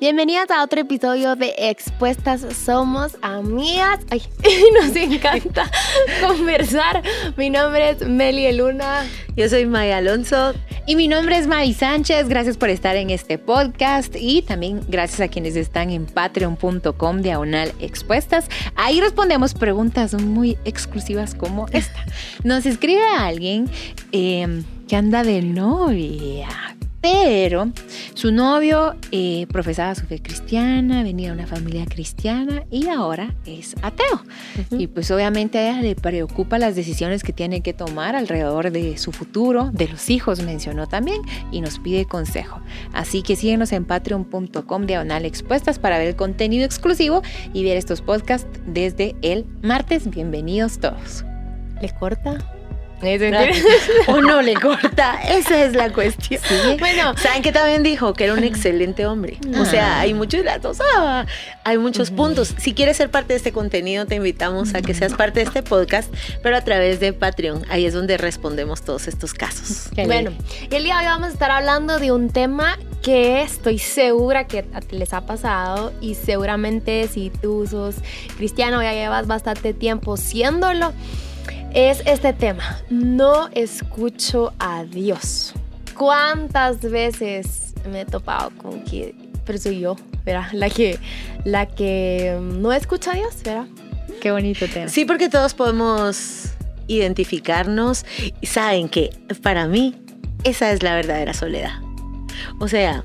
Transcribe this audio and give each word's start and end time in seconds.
Bienvenidas 0.00 0.50
a 0.50 0.64
otro 0.64 0.80
episodio 0.80 1.36
de 1.36 1.52
Expuestas 1.58 2.40
Somos 2.56 3.18
Amigas. 3.20 4.00
Ay, 4.08 4.22
nos 4.80 4.96
encanta 4.96 5.70
conversar. 6.26 7.02
Mi 7.36 7.50
nombre 7.50 7.90
es 7.90 8.08
Meli 8.08 8.50
Luna. 8.50 9.04
Yo 9.36 9.46
soy 9.50 9.66
Maya 9.66 9.98
Alonso. 9.98 10.54
Y 10.86 10.96
mi 10.96 11.06
nombre 11.06 11.36
es 11.36 11.46
May 11.46 11.74
Sánchez. 11.74 12.30
Gracias 12.30 12.56
por 12.56 12.70
estar 12.70 12.96
en 12.96 13.10
este 13.10 13.36
podcast 13.36 14.16
y 14.18 14.40
también 14.40 14.80
gracias 14.88 15.20
a 15.20 15.28
quienes 15.28 15.54
están 15.54 15.90
en 15.90 16.06
patreon.com 16.06 17.20
diagonal 17.20 17.70
expuestas. 17.78 18.48
Ahí 18.76 19.02
respondemos 19.02 19.52
preguntas 19.52 20.14
muy 20.14 20.56
exclusivas 20.64 21.34
como 21.34 21.66
esta. 21.72 22.06
Nos 22.42 22.64
escribe 22.64 23.04
alguien 23.18 23.68
eh, 24.12 24.62
que 24.88 24.96
anda 24.96 25.24
de 25.24 25.42
novia 25.42 26.69
pero 27.00 27.70
su 28.14 28.32
novio 28.32 28.94
eh, 29.10 29.46
profesaba 29.50 29.94
su 29.94 30.06
fe 30.06 30.20
cristiana, 30.20 31.02
venía 31.02 31.28
de 31.28 31.34
una 31.34 31.46
familia 31.46 31.86
cristiana 31.86 32.64
y 32.70 32.88
ahora 32.88 33.34
es 33.46 33.74
ateo. 33.82 34.22
Y 34.72 34.86
pues 34.88 35.10
obviamente 35.10 35.58
a 35.58 35.70
ella 35.70 35.82
le 35.82 35.94
preocupa 35.94 36.58
las 36.58 36.76
decisiones 36.76 37.22
que 37.22 37.32
tiene 37.32 37.62
que 37.62 37.72
tomar 37.72 38.16
alrededor 38.16 38.70
de 38.70 38.98
su 38.98 39.12
futuro, 39.12 39.70
de 39.72 39.88
los 39.88 40.10
hijos 40.10 40.42
mencionó 40.42 40.86
también, 40.86 41.22
y 41.50 41.60
nos 41.60 41.78
pide 41.78 42.04
consejo. 42.04 42.60
Así 42.92 43.22
que 43.22 43.36
síguenos 43.36 43.72
en 43.72 43.84
patreon.com 43.84 44.86
diagonal 44.86 45.24
expuestas 45.24 45.78
para 45.78 45.98
ver 45.98 46.08
el 46.08 46.16
contenido 46.16 46.64
exclusivo 46.64 47.22
y 47.54 47.64
ver 47.64 47.76
estos 47.76 48.02
podcasts 48.02 48.48
desde 48.66 49.16
el 49.22 49.46
martes. 49.62 50.08
Bienvenidos 50.10 50.78
todos. 50.78 51.24
¿Le 51.80 51.88
corta? 51.94 52.59
o 54.08 54.20
no 54.20 54.42
le 54.42 54.54
corta, 54.54 55.20
esa 55.22 55.64
es 55.64 55.74
la 55.74 55.90
cuestión. 55.92 56.40
Bueno, 56.78 57.14
¿saben 57.16 57.42
que 57.42 57.52
también 57.52 57.82
dijo? 57.82 58.12
Que 58.12 58.24
era 58.24 58.34
un 58.34 58.44
excelente 58.44 59.06
hombre. 59.06 59.38
O 59.58 59.64
sea, 59.64 59.96
ah. 59.96 60.00
hay 60.00 60.14
muchos 60.14 60.44
datos, 60.44 60.78
ah, 60.96 61.26
hay 61.64 61.78
muchos 61.78 62.10
puntos. 62.10 62.54
Si 62.58 62.74
quieres 62.74 62.96
ser 62.96 63.10
parte 63.10 63.32
de 63.32 63.38
este 63.38 63.52
contenido, 63.52 64.06
te 64.06 64.16
invitamos 64.16 64.74
a 64.74 64.82
que 64.82 64.94
seas 64.94 65.14
parte 65.14 65.40
de 65.40 65.46
este 65.46 65.62
podcast, 65.62 66.12
pero 66.42 66.56
a 66.56 66.60
través 66.60 67.00
de 67.00 67.12
Patreon. 67.12 67.64
Ahí 67.70 67.86
es 67.86 67.94
donde 67.94 68.16
respondemos 68.18 68.82
todos 68.82 69.08
estos 69.08 69.34
casos. 69.34 69.90
bueno, 70.06 70.32
el 70.70 70.84
día 70.84 70.94
de 70.94 71.00
hoy 71.00 71.06
vamos 71.06 71.28
a 71.28 71.32
estar 71.32 71.50
hablando 71.50 71.98
de 71.98 72.12
un 72.12 72.30
tema 72.30 72.78
que 73.02 73.42
estoy 73.42 73.78
segura 73.78 74.46
que 74.46 74.64
les 74.90 75.14
ha 75.14 75.22
pasado 75.22 75.92
y 76.02 76.14
seguramente 76.16 77.08
si 77.08 77.30
tú 77.30 77.66
sos 77.66 77.96
cristiano 78.36 78.82
ya 78.82 78.92
llevas 78.92 79.26
bastante 79.26 79.72
tiempo 79.72 80.18
siéndolo 80.18 80.92
es 81.74 82.02
este 82.06 82.32
tema. 82.32 82.80
No 82.90 83.48
escucho 83.52 84.52
a 84.58 84.84
Dios. 84.84 85.54
¿Cuántas 85.96 86.80
veces 86.80 87.74
me 87.90 88.02
he 88.02 88.04
topado 88.04 88.50
con 88.56 88.82
que, 88.84 89.14
pero 89.44 89.58
soy 89.58 89.80
yo, 89.80 89.96
¿verdad? 90.24 90.46
La 90.52 90.70
que, 90.70 90.98
la 91.44 91.66
que 91.66 92.38
no 92.40 92.72
escucha 92.72 93.12
a 93.12 93.14
Dios, 93.14 93.36
¿verdad? 93.44 93.66
Qué 94.20 94.30
bonito 94.30 94.66
tema. 94.68 94.88
Sí, 94.88 95.04
porque 95.04 95.28
todos 95.28 95.54
podemos 95.54 96.50
identificarnos 96.86 98.04
y 98.40 98.46
saben 98.46 98.88
que 98.88 99.10
para 99.42 99.66
mí 99.66 99.94
esa 100.44 100.72
es 100.72 100.82
la 100.82 100.94
verdadera 100.94 101.34
soledad. 101.34 101.80
O 102.58 102.68
sea, 102.68 103.04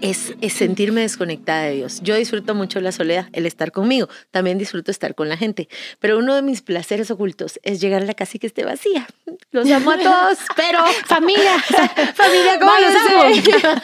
es, 0.00 0.34
sentirme 0.50 1.02
desconectada 1.02 1.62
de 1.62 1.76
Dios. 1.76 2.00
Yo 2.02 2.14
disfruto 2.16 2.54
mucho 2.54 2.80
la 2.80 2.92
soledad, 2.92 3.28
el 3.32 3.46
estar 3.46 3.72
conmigo. 3.72 4.08
También 4.30 4.58
disfruto 4.58 4.90
estar 4.90 5.14
con 5.14 5.28
la 5.28 5.36
gente. 5.36 5.68
Pero 5.98 6.18
uno 6.18 6.34
de 6.34 6.42
mis 6.42 6.62
placeres 6.62 7.10
ocultos 7.10 7.58
es 7.62 7.80
llegar 7.80 8.02
a 8.02 8.06
la 8.06 8.14
casa 8.14 8.32
y 8.34 8.40
que 8.40 8.46
esté 8.46 8.64
vacía. 8.64 9.06
Los 9.50 9.70
amo 9.70 9.92
a 9.92 9.98
todos, 9.98 10.38
pero 10.56 10.84
familia, 11.06 11.58
familia, 12.14 12.58
¿cómo 12.58 12.72
los 12.80 12.94
amo? 12.94 13.80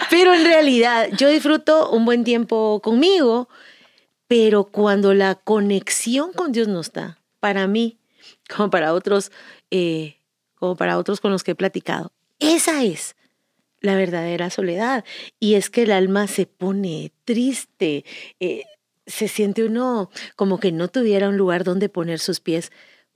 pero 0.10 0.34
en 0.34 0.44
realidad 0.44 1.08
yo 1.16 1.28
disfruto 1.28 1.90
un 1.90 2.04
buen 2.04 2.24
tiempo 2.24 2.80
conmigo, 2.82 3.48
pero 4.28 4.64
cuando 4.64 5.14
la 5.14 5.34
conexión 5.34 6.32
con 6.32 6.52
Dios 6.52 6.68
no 6.68 6.80
está, 6.80 7.18
para 7.40 7.66
mí, 7.66 7.98
como 8.54 8.70
para 8.70 8.92
otros, 8.92 9.30
eh, 9.70 10.16
como 10.54 10.76
para 10.76 10.98
otros 10.98 11.20
con 11.20 11.30
los 11.30 11.44
que 11.44 11.52
he 11.52 11.54
platicado, 11.54 12.12
esa 12.38 12.82
es 12.82 13.16
la 13.84 13.94
verdadera 13.96 14.50
soledad. 14.50 15.04
Y 15.38 15.54
es 15.54 15.70
que 15.70 15.82
el 15.82 15.92
alma 15.92 16.26
se 16.26 16.46
pone 16.46 17.12
triste, 17.24 18.04
eh, 18.40 18.64
se 19.06 19.28
siente 19.28 19.62
uno 19.62 20.10
como 20.36 20.58
que 20.58 20.72
no 20.72 20.88
tuviera 20.88 21.28
un 21.28 21.36
lugar 21.36 21.64
donde 21.64 21.90
poner 21.90 22.18
sus 22.18 22.40
pies, 22.40 22.72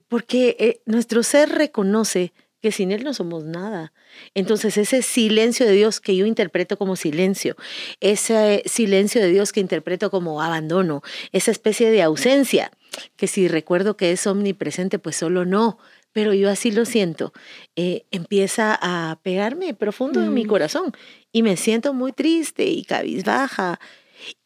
porque 0.07 0.55
eh, 0.59 0.81
nuestro 0.85 1.23
ser 1.23 1.49
reconoce 1.49 2.33
que 2.61 2.71
sin 2.71 2.91
Él 2.91 3.03
no 3.03 3.13
somos 3.13 3.45
nada. 3.45 3.93
Entonces 4.35 4.77
ese 4.77 5.01
silencio 5.01 5.65
de 5.65 5.71
Dios 5.71 5.99
que 5.99 6.15
yo 6.15 6.25
interpreto 6.25 6.77
como 6.77 6.95
silencio, 6.95 7.55
ese 7.99 8.61
silencio 8.65 9.21
de 9.21 9.29
Dios 9.29 9.51
que 9.51 9.61
interpreto 9.61 10.11
como 10.11 10.41
abandono, 10.41 11.01
esa 11.31 11.51
especie 11.51 11.89
de 11.89 12.03
ausencia, 12.03 12.71
que 13.15 13.27
si 13.27 13.47
recuerdo 13.47 13.97
que 13.97 14.11
es 14.11 14.27
omnipresente, 14.27 14.99
pues 14.99 15.15
solo 15.15 15.45
no, 15.45 15.79
pero 16.11 16.33
yo 16.33 16.49
así 16.49 16.71
lo 16.71 16.85
siento, 16.85 17.33
eh, 17.75 18.05
empieza 18.11 18.77
a 18.81 19.19
pegarme 19.21 19.73
profundo 19.73 20.21
en 20.21 20.33
mi 20.33 20.45
mm. 20.45 20.47
corazón 20.47 20.93
y 21.31 21.43
me 21.43 21.57
siento 21.57 21.93
muy 21.93 22.11
triste 22.11 22.65
y 22.65 22.83
cabizbaja. 22.83 23.79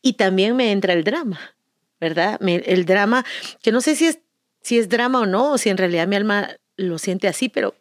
Y 0.01 0.13
también 0.13 0.55
me 0.55 0.71
entra 0.71 0.93
el 0.93 1.03
drama, 1.03 1.39
¿verdad? 1.99 2.39
el 2.41 2.85
drama, 2.85 3.25
que 3.61 3.71
no 3.71 3.81
sé 3.81 3.95
si 3.95 4.05
es, 4.05 4.19
si 4.61 4.77
es 4.77 4.87
drama 4.87 5.21
o 5.21 5.25
no, 5.25 5.53
o 5.53 5.57
si 5.57 5.69
en 5.69 5.77
realidad 5.77 6.07
mi 6.07 6.15
alma 6.15 6.49
lo 6.75 6.99
siente 6.99 7.27
así, 7.27 7.49
pero 7.49 7.75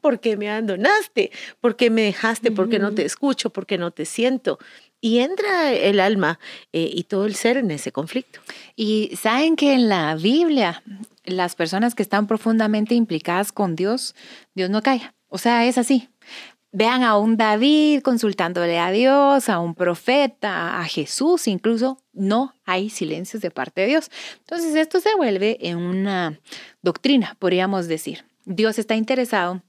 ¿por 0.00 0.20
qué 0.20 0.36
me 0.36 0.50
abandonaste? 0.50 1.30
¿Por 1.60 1.76
qué 1.76 1.90
me 1.90 2.02
dejaste? 2.02 2.50
¿Por 2.50 2.68
qué 2.68 2.78
no 2.78 2.94
te 2.94 3.04
escucho? 3.04 3.50
¿Por 3.50 3.66
qué 3.66 3.78
no 3.78 3.90
te 3.90 4.04
siento? 4.04 4.58
Y 5.00 5.20
entra 5.20 5.72
el 5.72 6.00
alma 6.00 6.40
eh, 6.72 6.90
y 6.92 7.04
todo 7.04 7.24
el 7.24 7.34
ser 7.34 7.56
en 7.56 7.70
ese 7.70 7.92
conflicto. 7.92 8.40
Y 8.74 9.12
saben 9.20 9.54
que 9.54 9.74
en 9.74 9.88
la 9.88 10.16
Biblia 10.16 10.82
las 11.24 11.54
personas 11.54 11.94
que 11.94 12.02
están 12.02 12.26
profundamente 12.26 12.94
implicadas 12.94 13.52
con 13.52 13.76
Dios, 13.76 14.14
Dios 14.54 14.70
no 14.70 14.82
calla. 14.82 15.14
O 15.28 15.38
sea, 15.38 15.66
es 15.66 15.78
así. 15.78 16.08
Vean 16.70 17.02
a 17.02 17.16
un 17.16 17.36
David 17.36 18.02
consultándole 18.02 18.78
a 18.78 18.90
Dios, 18.90 19.48
a 19.48 19.58
un 19.58 19.74
profeta, 19.74 20.80
a 20.80 20.84
Jesús, 20.84 21.48
incluso 21.48 22.02
no 22.12 22.52
hay 22.66 22.90
silencios 22.90 23.40
de 23.40 23.50
parte 23.50 23.82
de 23.82 23.86
Dios. 23.86 24.10
Entonces 24.40 24.74
esto 24.74 25.00
se 25.00 25.14
vuelve 25.16 25.56
en 25.60 25.78
una 25.78 26.38
doctrina, 26.82 27.36
podríamos 27.38 27.88
decir. 27.88 28.24
Dios 28.44 28.78
está 28.78 28.96
interesado 28.96 29.62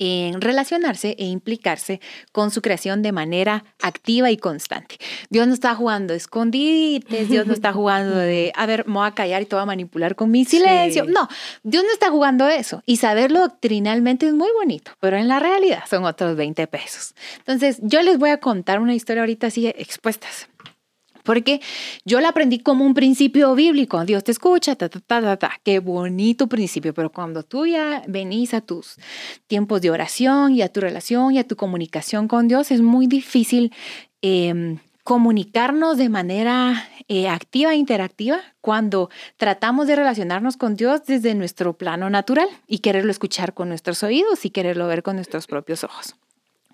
en 0.00 0.40
relacionarse 0.40 1.14
e 1.18 1.26
implicarse 1.26 2.00
con 2.32 2.50
su 2.50 2.62
creación 2.62 3.02
de 3.02 3.12
manera 3.12 3.64
activa 3.80 4.30
y 4.30 4.38
constante. 4.38 4.96
Dios 5.28 5.46
no 5.46 5.54
está 5.54 5.74
jugando 5.74 6.14
escondidites, 6.14 7.28
Dios 7.28 7.46
no 7.46 7.52
está 7.52 7.72
jugando 7.72 8.16
de, 8.16 8.50
a 8.56 8.66
ver, 8.66 8.86
me 8.88 8.94
voy 8.94 9.06
a 9.06 9.12
callar 9.12 9.42
y 9.42 9.44
te 9.44 9.54
voy 9.54 9.62
a 9.62 9.66
manipular 9.66 10.16
con 10.16 10.30
mi 10.30 10.44
silencio. 10.44 11.04
No, 11.04 11.28
Dios 11.62 11.84
no 11.84 11.92
está 11.92 12.10
jugando 12.10 12.48
eso. 12.48 12.82
Y 12.86 12.96
saberlo 12.96 13.40
doctrinalmente 13.40 14.26
es 14.26 14.32
muy 14.32 14.48
bonito, 14.58 14.92
pero 15.00 15.18
en 15.18 15.28
la 15.28 15.38
realidad 15.38 15.84
son 15.88 16.04
otros 16.04 16.34
20 16.34 16.66
pesos. 16.66 17.14
Entonces, 17.38 17.78
yo 17.82 18.02
les 18.02 18.18
voy 18.18 18.30
a 18.30 18.38
contar 18.38 18.80
una 18.80 18.94
historia 18.94 19.22
ahorita 19.22 19.48
así 19.48 19.66
expuestas. 19.68 20.48
Porque 21.22 21.60
yo 22.04 22.20
la 22.20 22.30
aprendí 22.30 22.60
como 22.60 22.84
un 22.84 22.94
principio 22.94 23.54
bíblico. 23.54 24.04
Dios 24.04 24.24
te 24.24 24.32
escucha, 24.32 24.76
ta, 24.76 24.88
ta, 24.88 25.00
ta, 25.00 25.20
ta, 25.20 25.36
ta. 25.36 25.52
Qué 25.62 25.78
bonito 25.78 26.46
principio. 26.46 26.94
Pero 26.94 27.10
cuando 27.10 27.42
tú 27.42 27.66
ya 27.66 28.02
venís 28.06 28.54
a 28.54 28.60
tus 28.60 28.96
tiempos 29.46 29.80
de 29.80 29.90
oración 29.90 30.54
y 30.54 30.62
a 30.62 30.72
tu 30.72 30.80
relación 30.80 31.32
y 31.32 31.38
a 31.38 31.46
tu 31.46 31.56
comunicación 31.56 32.28
con 32.28 32.48
Dios, 32.48 32.70
es 32.70 32.80
muy 32.80 33.06
difícil 33.06 33.72
em, 34.22 34.78
comunicarnos 35.04 35.96
de 35.96 36.08
manera 36.08 36.88
eh, 37.08 37.28
activa 37.28 37.72
e 37.72 37.76
interactiva 37.76 38.40
cuando 38.60 39.10
tratamos 39.36 39.88
de 39.88 39.96
relacionarnos 39.96 40.56
con 40.56 40.76
Dios 40.76 41.04
desde 41.06 41.34
nuestro 41.34 41.72
plano 41.72 42.10
natural 42.10 42.48
y 42.68 42.78
quererlo 42.78 43.10
escuchar 43.10 43.52
con 43.52 43.68
nuestros 43.68 44.02
oídos 44.02 44.44
y 44.44 44.50
quererlo 44.50 44.86
ver 44.86 45.02
con 45.02 45.16
nuestros 45.16 45.46
propios 45.46 45.82
ojos. 45.82 46.14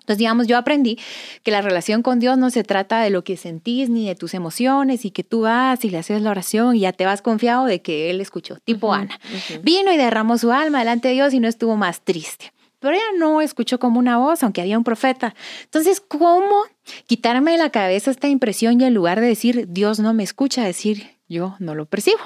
Entonces, 0.07 0.19
digamos, 0.19 0.47
yo 0.47 0.57
aprendí 0.57 0.97
que 1.43 1.51
la 1.51 1.61
relación 1.61 2.01
con 2.01 2.19
Dios 2.19 2.37
no 2.37 2.49
se 2.49 2.63
trata 2.63 3.01
de 3.01 3.09
lo 3.09 3.25
que 3.25 3.35
sentís 3.35 3.89
ni 3.89 4.07
de 4.07 4.15
tus 4.15 4.33
emociones 4.33 5.03
y 5.03 5.11
que 5.11 5.25
tú 5.25 5.41
vas 5.41 5.83
y 5.83 5.89
le 5.89 5.97
haces 5.97 6.21
la 6.21 6.31
oración 6.31 6.77
y 6.77 6.79
ya 6.79 6.93
te 6.93 7.05
vas 7.05 7.21
confiado 7.21 7.65
de 7.65 7.81
que 7.81 8.09
Él 8.09 8.21
escuchó, 8.21 8.55
tipo 8.63 8.93
Ana. 8.93 9.19
Vino 9.63 9.91
y 9.91 9.97
derramó 9.97 10.37
su 10.37 10.53
alma 10.53 10.79
delante 10.79 11.09
de 11.09 11.15
Dios 11.15 11.33
y 11.33 11.41
no 11.41 11.49
estuvo 11.49 11.75
más 11.75 11.99
triste. 12.05 12.53
Pero 12.79 12.93
ella 12.93 13.03
no 13.17 13.41
escuchó 13.41 13.79
como 13.79 13.99
una 13.99 14.17
voz, 14.17 14.43
aunque 14.43 14.61
había 14.61 14.77
un 14.77 14.85
profeta. 14.85 15.35
Entonces, 15.65 15.99
¿cómo 15.99 16.63
quitarme 17.05 17.51
de 17.51 17.57
la 17.57 17.69
cabeza 17.69 18.09
esta 18.09 18.29
impresión 18.29 18.79
y 18.79 18.85
en 18.85 18.93
lugar 18.93 19.19
de 19.19 19.27
decir 19.27 19.67
Dios 19.67 19.99
no 19.99 20.13
me 20.13 20.23
escucha, 20.23 20.63
decir 20.63 21.17
yo 21.27 21.57
no 21.59 21.75
lo 21.75 21.85
percibo? 21.85 22.21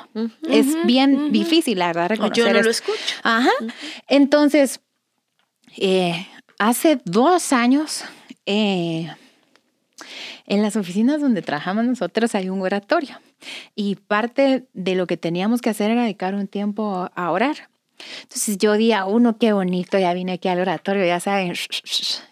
es 0.47 0.85
bien 0.85 1.31
difícil, 1.31 1.79
la 1.79 1.87
verdad, 1.87 2.09
reconocer. 2.09 2.45
Yo 2.45 2.53
no 2.53 2.61
lo 2.61 2.69
escucho. 2.69 3.15
Ajá. 3.23 3.49
Entonces, 4.07 4.81
eh, 5.77 6.27
Hace 6.61 7.01
dos 7.05 7.53
años, 7.53 8.03
eh, 8.45 9.09
en 10.45 10.61
las 10.61 10.75
oficinas 10.75 11.19
donde 11.19 11.41
trabajamos 11.41 11.85
nosotros 11.85 12.35
hay 12.35 12.49
un 12.49 12.61
oratorio 12.61 13.17
y 13.73 13.95
parte 13.95 14.67
de 14.73 14.93
lo 14.93 15.07
que 15.07 15.17
teníamos 15.17 15.59
que 15.59 15.71
hacer 15.71 15.89
era 15.89 16.03
dedicar 16.03 16.35
un 16.35 16.47
tiempo 16.47 17.09
a 17.15 17.31
orar. 17.31 17.69
Entonces 18.21 18.59
yo 18.59 18.73
día 18.73 19.05
uno, 19.05 19.39
qué 19.39 19.53
bonito, 19.53 19.97
ya 19.97 20.13
vine 20.13 20.33
aquí 20.33 20.49
al 20.49 20.59
oratorio, 20.59 21.03
ya 21.03 21.19
saben, 21.19 21.55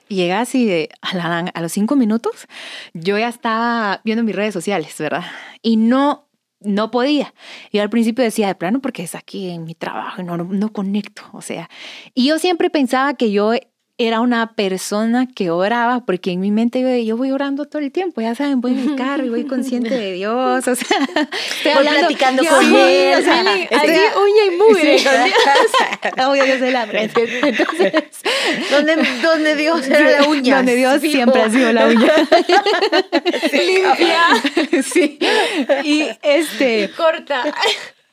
y 0.10 0.16
llega 0.16 0.42
así 0.42 0.68
de 0.68 0.90
a, 1.02 1.40
a, 1.52 1.62
los 1.62 1.72
cinco 1.72 1.96
minutos, 1.96 2.46
yo 2.94 3.18
ya 3.18 3.30
estaba 3.30 4.00
viendo 4.04 4.24
mis 4.24 4.36
redes 4.36 4.54
sociales, 4.54 4.96
¿verdad? 5.00 5.26
Y 5.64 5.78
no, 5.78 6.28
no 6.60 6.92
podía. 6.92 7.34
Yo 7.74 7.82
al 7.82 7.90
principio 7.90 8.24
decía, 8.24 8.46
de 8.46 8.54
plano, 8.54 8.80
porque 8.80 9.02
es 9.02 9.16
aquí 9.16 9.50
en 9.50 9.64
mi 9.64 9.74
trabajo, 9.74 10.22
no, 10.22 10.38
no, 10.38 10.44
no 10.44 10.72
conecto, 10.72 11.24
o 11.34 11.42
sea, 11.42 11.68
y 12.14 12.28
yo 12.28 12.38
siempre 12.38 12.70
pensaba 12.70 13.16
que 13.16 13.32
yo 13.32 13.54
era 14.00 14.22
una 14.22 14.54
persona 14.54 15.28
que 15.28 15.52
oraba, 15.52 16.06
porque 16.06 16.32
en 16.32 16.40
mi 16.40 16.52
mente 16.52 16.82
yo, 16.82 16.88
yo, 17.04 17.18
voy 17.18 17.32
orando 17.32 17.66
todo 17.66 17.82
el 17.82 17.92
tiempo, 17.92 18.22
ya 18.22 18.34
saben, 18.34 18.62
voy 18.62 18.72
en 18.72 18.92
mi 18.92 18.96
carro 18.96 19.26
y 19.26 19.30
voy 19.30 19.44
consciente 19.44 19.94
de 19.94 20.14
Dios, 20.14 20.68
o 20.68 20.76
sea, 20.76 20.98
estoy 21.64 21.74
voy 21.74 21.86
platicando 21.86 22.44
con 22.46 22.66
él, 22.76 23.20
o 23.20 23.22
sea, 23.22 23.42
así 23.42 24.00
uña 24.16 24.46
y 24.48 24.58
mugre. 24.58 25.00
Sí, 25.00 25.06
Obvio, 26.26 26.46
yo 26.46 26.60
soy 26.60 26.72
la. 26.72 26.84
Entonces, 26.84 28.02
donde, 28.72 28.96
donde 29.22 29.56
Dios 29.56 29.88
era 29.88 30.22
la 30.22 30.28
uña. 30.28 30.58
Donde 30.58 30.76
Dios 30.76 31.02
siempre 31.02 31.42
ha 31.42 31.50
sido 31.50 31.72
la 31.72 31.88
uña. 31.88 32.14
Limpia. 33.52 34.84
Sí. 34.84 35.20
Y 35.84 36.08
este. 36.22 36.90
Corta. 36.96 37.54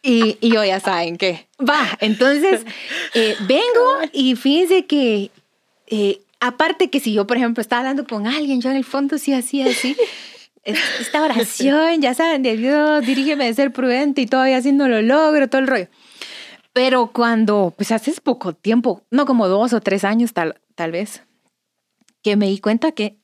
Y, 0.03 0.39
y 0.41 0.53
yo 0.53 0.65
ya 0.65 0.81
saben 0.81 1.17
que 1.17 1.47
va. 1.59 1.97
Entonces, 2.01 2.65
eh, 3.15 3.37
vengo 3.41 3.99
y 4.13 4.37
fíjense 4.37 4.87
que 4.87 5.31
eh, 5.87 6.21
aparte 6.41 6.91
que 6.91 7.01
si 7.01 7.13
yo, 7.13 7.27
por 7.27 7.37
ejemplo, 7.37 7.61
estaba 7.61 7.81
hablando 7.81 8.07
con 8.07 8.27
alguien, 8.27 8.61
yo 8.61 8.71
en 8.71 8.77
el 8.77 8.85
fondo 8.85 9.19
sí 9.19 9.33
hacía 9.33 9.67
así. 9.67 9.97
Esta 10.65 11.23
oración, 11.23 12.03
ya 12.03 12.13
saben, 12.13 12.43
de 12.43 12.57
Dios, 12.57 13.07
dirígeme 13.07 13.45
de 13.45 13.55
ser 13.55 13.73
prudente 13.73 14.21
y 14.21 14.27
todavía 14.27 14.57
haciendo 14.57 14.89
lo 14.89 15.01
logro, 15.01 15.49
todo 15.49 15.61
el 15.61 15.69
rollo. 15.69 15.87
Pero 16.73 17.13
cuando, 17.13 17.73
pues 17.77 17.93
hace 17.93 18.13
poco 18.21 18.53
tiempo, 18.53 19.03
no 19.11 19.27
como 19.27 19.47
dos 19.47 19.73
o 19.73 19.81
tres 19.81 20.03
años 20.03 20.33
tal, 20.33 20.61
tal 20.75 20.91
vez, 20.91 21.23
que 22.23 22.35
me 22.37 22.49
di 22.49 22.59
cuenta 22.59 22.91
que 22.91 23.17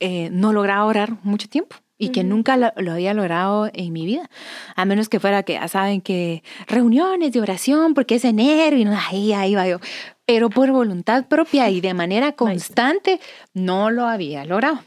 eh, 0.00 0.30
no 0.32 0.54
lograba 0.54 0.86
orar 0.86 1.18
mucho 1.22 1.48
tiempo 1.48 1.76
y 1.98 2.10
que 2.10 2.24
nunca 2.24 2.56
lo, 2.56 2.92
había 2.92 3.12
logrado 3.12 3.68
en 3.74 3.92
mi 3.92 4.06
vida, 4.06 4.30
a 4.76 4.84
menos 4.84 5.08
que 5.08 5.20
fuera 5.20 5.42
que 5.42 5.54
ya 5.54 5.68
saben 5.68 6.00
que 6.00 6.44
reuniones 6.68 7.32
de 7.32 7.40
oración 7.40 7.92
porque 7.94 8.14
es 8.14 8.24
enero 8.24 8.76
y 8.76 8.84
no, 8.84 8.96
ahí, 8.96 9.32
ahí 9.32 9.54
va 9.54 9.66
yo, 9.66 9.80
pero 10.28 10.50
por 10.50 10.70
voluntad 10.72 11.24
propia 11.26 11.70
y 11.70 11.80
de 11.80 11.94
manera 11.94 12.32
constante 12.36 13.18
no 13.54 13.90
lo 13.90 14.06
había 14.06 14.44
logrado. 14.44 14.80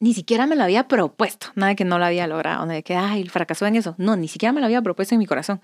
Ni 0.00 0.12
siquiera 0.12 0.48
me 0.48 0.56
lo 0.56 0.64
había 0.64 0.88
propuesto, 0.88 1.46
nada 1.54 1.76
que 1.76 1.84
no 1.84 2.00
lo 2.00 2.04
había 2.04 2.26
logrado, 2.26 2.62
nada 2.62 2.74
de 2.74 2.82
que, 2.82 2.96
ay, 2.96 3.28
fracasó 3.28 3.64
en 3.66 3.76
eso. 3.76 3.94
No, 3.96 4.16
ni 4.16 4.26
siquiera 4.26 4.52
me 4.52 4.58
lo 4.58 4.66
había 4.66 4.82
propuesto 4.82 5.14
en 5.14 5.20
mi 5.20 5.26
corazón. 5.26 5.62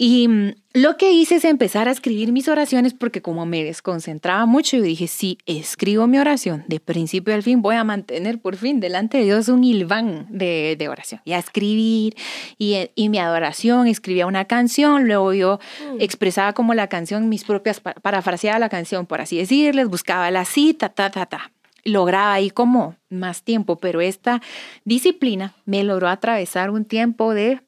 Y 0.00 0.28
mm, 0.28 0.52
lo 0.74 0.96
que 0.96 1.10
hice 1.10 1.34
es 1.34 1.44
empezar 1.44 1.88
a 1.88 1.90
escribir 1.90 2.30
mis 2.30 2.46
oraciones 2.46 2.94
porque 2.94 3.20
como 3.20 3.44
me 3.46 3.64
desconcentraba 3.64 4.46
mucho, 4.46 4.76
yo 4.76 4.84
dije, 4.84 5.08
si 5.08 5.38
escribo 5.44 6.06
mi 6.06 6.20
oración 6.20 6.64
de 6.68 6.78
principio 6.78 7.34
al 7.34 7.42
fin, 7.42 7.62
voy 7.62 7.74
a 7.74 7.82
mantener 7.82 8.38
por 8.40 8.54
fin 8.54 8.78
delante 8.78 9.18
de 9.18 9.24
Dios 9.24 9.48
un 9.48 9.64
hilván 9.64 10.28
de, 10.30 10.76
de 10.78 10.88
oración. 10.88 11.20
Y 11.24 11.32
a 11.32 11.40
escribir 11.40 12.16
y, 12.58 12.90
y, 12.94 13.08
mi 13.08 13.18
adoración, 13.18 13.88
escribía 13.88 14.26
una 14.26 14.44
canción, 14.44 15.08
luego 15.08 15.32
yo 15.32 15.58
mm. 15.92 16.00
expresaba 16.00 16.52
como 16.52 16.74
la 16.74 16.86
canción, 16.86 17.28
mis 17.28 17.42
propias, 17.42 17.80
parafraseaba 17.80 18.60
la 18.60 18.68
canción, 18.68 19.04
por 19.04 19.20
así 19.20 19.36
decirles, 19.36 19.88
buscaba 19.88 20.30
la 20.30 20.44
cita, 20.44 20.90
ta, 20.90 21.10
ta, 21.10 21.26
ta. 21.26 21.50
Lograba 21.84 22.34
ahí 22.34 22.50
como 22.50 22.94
más 23.08 23.42
tiempo, 23.42 23.76
pero 23.76 24.00
esta 24.00 24.42
disciplina 24.84 25.54
me 25.64 25.82
logró 25.82 26.08
atravesar 26.08 26.70
un 26.70 26.84
tiempo 26.84 27.34
de 27.34 27.62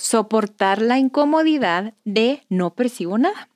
soportar 0.00 0.82
la 0.82 0.98
incomodidad 0.98 1.94
de 2.04 2.44
no 2.48 2.74
percibo 2.74 3.18
nada. 3.18 3.48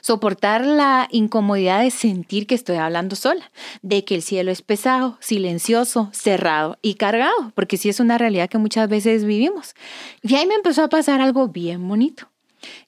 Soportar 0.00 0.66
la 0.66 1.06
incomodidad 1.12 1.82
de 1.82 1.92
sentir 1.92 2.48
que 2.48 2.56
estoy 2.56 2.76
hablando 2.76 3.14
sola, 3.14 3.52
de 3.82 4.04
que 4.04 4.16
el 4.16 4.22
cielo 4.22 4.50
es 4.50 4.62
pesado, 4.62 5.16
silencioso, 5.20 6.10
cerrado 6.12 6.76
y 6.82 6.94
cargado, 6.94 7.52
porque 7.54 7.76
sí 7.76 7.88
es 7.88 8.00
una 8.00 8.18
realidad 8.18 8.48
que 8.48 8.58
muchas 8.58 8.88
veces 8.88 9.24
vivimos. 9.24 9.74
Y 10.22 10.34
ahí 10.34 10.46
me 10.46 10.54
empezó 10.54 10.82
a 10.82 10.88
pasar 10.88 11.20
algo 11.20 11.48
bien 11.48 11.86
bonito. 11.86 12.30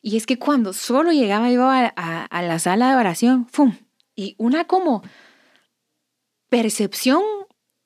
Y 0.03 0.17
es 0.17 0.27
que 0.27 0.41
cuando 0.41 0.73
solo 0.73 1.13
llegaba 1.13 1.53
yo 1.53 1.69
a, 1.69 2.29
la 2.33 2.59
sala 2.59 2.91
de 2.91 2.97
oración, 2.97 3.47
¡fum! 3.47 3.77
Y 4.17 4.35
una 4.37 4.65
como 4.65 5.03
percepción 6.49 7.23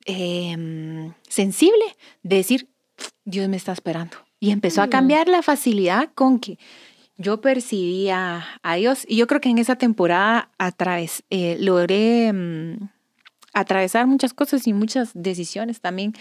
em, 0.05 1.13
sensible 1.29 1.85
de 2.23 2.37
decir, 2.37 2.69
Dios 3.25 3.47
me 3.47 3.57
está 3.57 3.73
esperando 3.73 4.24
y 4.45 4.51
empezó 4.51 4.83
a 4.83 4.89
cambiar 4.91 5.27
la 5.27 5.41
facilidad 5.41 6.11
con 6.13 6.39
que 6.39 6.59
yo 7.17 7.41
percibía 7.41 8.45
a 8.61 8.75
Dios. 8.75 9.03
Y 9.07 9.15
yo 9.15 9.25
creo 9.25 9.41
que 9.41 9.49
en 9.49 9.57
esa 9.57 9.75
temporada 9.75 10.51
eh, 11.31 11.57
logré 11.59 12.31
mm, 12.31 12.89
atravesar 13.53 14.05
muchas 14.05 14.35
cosas 14.35 14.67
y 14.67 14.73
muchas 14.73 15.09
decisiones 15.15 15.81
también. 15.81 16.13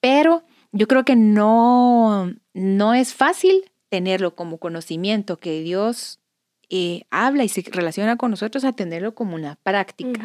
Pero 0.00 0.42
yo 0.72 0.86
creo 0.86 1.06
que 1.06 1.16
no, 1.16 2.34
no 2.52 2.92
es 2.92 3.14
fácil 3.14 3.64
tenerlo 3.88 4.34
como 4.34 4.58
conocimiento, 4.58 5.38
que 5.38 5.62
Dios 5.62 6.20
eh, 6.68 7.04
habla 7.08 7.44
y 7.44 7.48
se 7.48 7.62
relaciona 7.62 8.16
con 8.16 8.30
nosotros, 8.30 8.64
a 8.64 8.72
tenerlo 8.72 9.14
como 9.14 9.36
una 9.36 9.56
práctica. 9.62 10.22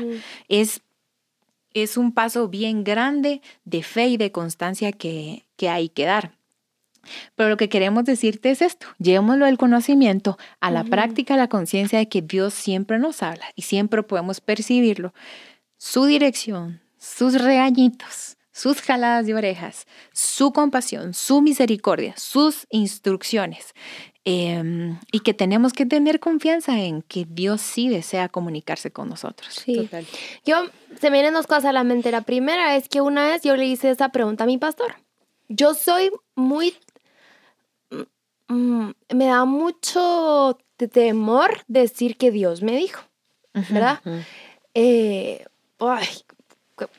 es, 0.50 0.82
es 1.74 1.96
un 1.96 2.12
paso 2.12 2.50
bien 2.50 2.84
grande 2.84 3.42
de 3.64 3.82
fe 3.82 4.10
y 4.10 4.18
de 4.18 4.34
constancia 4.34 4.92
que, 4.92 5.46
que 5.56 5.70
hay 5.70 5.88
que 5.88 6.04
dar. 6.04 6.39
Pero 7.36 7.50
lo 7.50 7.58
que 7.58 7.70
queremos 7.70 8.06
decirte 8.06 8.52
es 8.52 8.62
esto, 8.62 8.88
llevémoslo 9.00 9.46
del 9.46 9.58
conocimiento 9.58 10.38
a 10.60 10.72
la 10.72 10.84
práctica, 10.84 11.34
a 11.34 11.38
la 11.38 11.50
conciencia 11.50 12.00
de 12.00 12.10
que 12.10 12.22
Dios 12.22 12.54
siempre 12.54 13.00
nos 13.00 13.24
habla 13.24 13.46
y 13.56 13.64
siempre 13.64 14.04
podemos 14.04 14.42
percibirlo. 14.42 15.14
Su 15.78 16.06
dirección, 16.06 16.82
sus 16.98 17.42
regañitos, 17.42 18.38
sus 18.52 18.82
jaladas 18.82 19.26
de 19.26 19.34
orejas, 19.34 19.88
su 20.12 20.52
compasión, 20.52 21.14
su 21.14 21.42
misericordia, 21.42 22.14
sus 22.18 22.68
instrucciones. 22.70 23.74
Em, 24.26 25.00
y 25.12 25.22
que 25.22 25.34
tenemos 25.34 25.72
que 25.72 25.86
tener 25.86 26.20
confianza 26.20 26.78
en 26.80 27.02
que 27.02 27.26
Dios 27.28 27.62
sí 27.62 27.88
desea 27.88 28.28
comunicarse 28.28 28.92
con 28.92 29.08
nosotros. 29.08 29.56
Sí. 29.66 29.90
Yo, 30.46 30.66
se 31.00 31.10
me 31.10 31.18
vienen 31.18 31.34
dos 31.34 31.48
cosas 31.48 31.66
a 31.66 31.72
la 31.72 31.84
mente. 31.84 32.12
La 32.12 32.22
primera 32.22 32.76
es 32.76 32.90
que 32.90 33.02
una 33.02 33.26
vez 33.26 33.42
yo 33.44 33.56
le 33.56 33.66
hice 33.66 33.90
esa 33.90 34.10
pregunta 34.10 34.44
a 34.44 34.48
mi 34.48 34.58
pastor. 34.58 34.96
Yo 35.48 35.74
soy 35.74 36.12
muy 36.36 36.76
Mm, 38.50 38.90
me 39.14 39.28
da 39.28 39.46
mucho 39.46 40.58
temor 40.92 41.64
decir 41.68 42.18
que 42.18 42.32
Dios 42.32 42.62
me 42.64 42.76
dijo, 42.76 43.04
¿verdad? 43.54 44.02
Eh, 44.74 45.46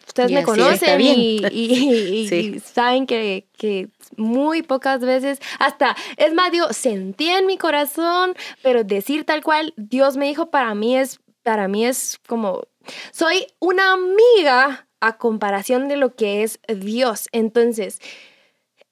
ustedes 0.07 0.31
me 0.31 0.45
conocen 0.45 1.01
y, 1.01 2.61
saben 2.65 3.05
que, 3.07 3.89
muy 4.17 4.63
pocas 4.63 5.01
veces, 5.01 5.41
hasta, 5.59 5.97
es 6.17 6.33
más, 6.35 6.53
digo, 6.53 6.73
sentí 6.73 7.29
en 7.29 7.47
mi 7.47 7.59
corazón, 7.59 8.35
pero 8.63 8.85
decir 8.85 9.25
tal 9.25 9.43
cual, 9.43 9.75
Dios 9.77 10.17
me 10.17 10.29
dijo, 10.29 10.51
para 10.51 10.75
mí 10.77 10.97
es, 10.97 11.19
para 11.43 11.67
mí 11.67 11.85
es 11.85 12.21
como, 12.29 12.63
soy 13.11 13.47
una 13.59 13.95
amiga 13.95 14.87
a 15.01 15.17
comparación 15.17 15.89
de 15.89 15.97
lo 15.97 16.15
que 16.15 16.45
es 16.45 16.61
Dios. 16.69 17.29
Entonces, 17.33 18.01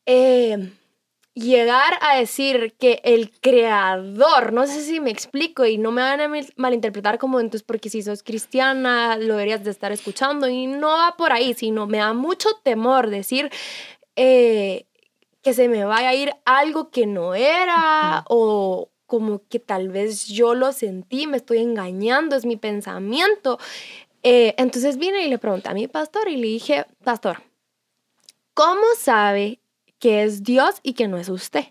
eh, 0.06 0.72
llegar 1.38 1.94
a 2.00 2.16
decir 2.16 2.74
que 2.78 3.00
el 3.04 3.30
creador, 3.40 4.52
no 4.52 4.66
sé 4.66 4.82
si 4.82 5.00
me 5.00 5.10
explico 5.10 5.64
y 5.64 5.78
no 5.78 5.92
me 5.92 6.02
van 6.02 6.20
a 6.20 6.30
malinterpretar 6.56 7.18
como 7.18 7.40
entonces 7.40 7.62
porque 7.62 7.90
si 7.90 8.02
sos 8.02 8.22
cristiana 8.22 9.16
lo 9.16 9.34
deberías 9.34 9.64
de 9.64 9.70
estar 9.70 9.92
escuchando 9.92 10.48
y 10.48 10.66
no 10.66 10.88
va 10.88 11.16
por 11.16 11.32
ahí, 11.32 11.54
sino 11.54 11.86
me 11.86 11.98
da 11.98 12.12
mucho 12.12 12.48
temor 12.62 13.08
decir 13.08 13.50
eh, 14.16 14.86
que 15.42 15.54
se 15.54 15.68
me 15.68 15.84
vaya 15.84 16.10
a 16.10 16.14
ir 16.14 16.34
algo 16.44 16.90
que 16.90 17.06
no 17.06 17.34
era 17.34 18.24
o 18.28 18.90
como 19.06 19.42
que 19.48 19.58
tal 19.58 19.88
vez 19.88 20.26
yo 20.26 20.54
lo 20.54 20.72
sentí, 20.72 21.26
me 21.26 21.38
estoy 21.38 21.58
engañando, 21.58 22.36
es 22.36 22.44
mi 22.44 22.56
pensamiento. 22.56 23.58
Eh, 24.22 24.54
entonces 24.58 24.98
vine 24.98 25.24
y 25.24 25.30
le 25.30 25.38
pregunté 25.38 25.70
a 25.70 25.74
mi 25.74 25.88
pastor 25.88 26.28
y 26.28 26.36
le 26.36 26.48
dije, 26.48 26.84
pastor, 27.04 27.42
¿cómo 28.52 28.82
sabe 28.98 29.60
que 29.98 30.22
es 30.22 30.42
Dios 30.42 30.76
y 30.82 30.94
que 30.94 31.08
no 31.08 31.18
es 31.18 31.28
usted. 31.28 31.66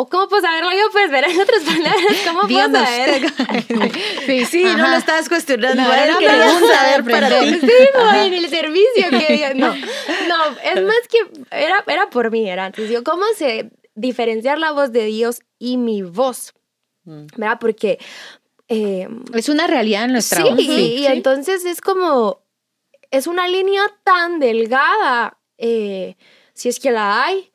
¿O 0.00 0.08
cómo 0.08 0.28
puedo 0.28 0.40
saberlo 0.40 0.70
yo? 0.70 0.92
Pues 0.92 1.10
ver 1.10 1.24
en 1.24 1.40
otras 1.40 1.64
palabras, 1.64 2.16
¿cómo 2.24 2.42
puedo 2.42 2.70
saber? 2.70 3.20
sí, 4.26 4.44
sí 4.44 4.62
no 4.62 4.88
lo 4.88 4.96
estabas 4.96 5.28
cuestionando. 5.28 5.82
No, 5.82 5.92
era 5.92 6.16
queríamos 6.16 6.70
saber 6.70 7.02
para 7.02 7.40
ti. 7.40 7.58
Sí, 7.60 7.72
no, 7.94 8.14
en 8.14 8.32
el 8.32 8.48
servicio 8.48 9.10
que 9.10 9.54
no, 9.56 9.74
no, 10.28 10.58
es 10.62 10.82
más 10.84 11.08
que 11.10 11.18
era, 11.50 11.82
era 11.88 12.10
por 12.10 12.30
mí, 12.30 12.48
era 12.48 12.66
antes. 12.66 12.88
Yo, 12.88 13.02
¿cómo 13.02 13.24
sé 13.36 13.72
diferenciar 13.96 14.60
la 14.60 14.70
voz 14.70 14.92
de 14.92 15.04
Dios 15.06 15.40
y 15.58 15.78
mi 15.78 16.02
voz? 16.02 16.54
Mm. 17.02 17.26
¿Verdad? 17.36 17.58
Porque... 17.60 17.98
Eh, 18.68 19.08
es 19.34 19.48
una 19.48 19.66
realidad 19.66 20.04
en 20.04 20.12
nuestra 20.12 20.44
voz. 20.44 20.58
Sí, 20.58 20.98
y 20.98 21.06
entonces 21.06 21.64
es 21.64 21.80
como, 21.80 22.44
es 23.10 23.26
una 23.26 23.48
línea 23.48 23.82
tan 24.04 24.38
delgada. 24.38 25.38
Eh, 25.56 26.16
si 26.58 26.68
es 26.68 26.80
que 26.80 26.90
la 26.90 27.24
hay, 27.24 27.52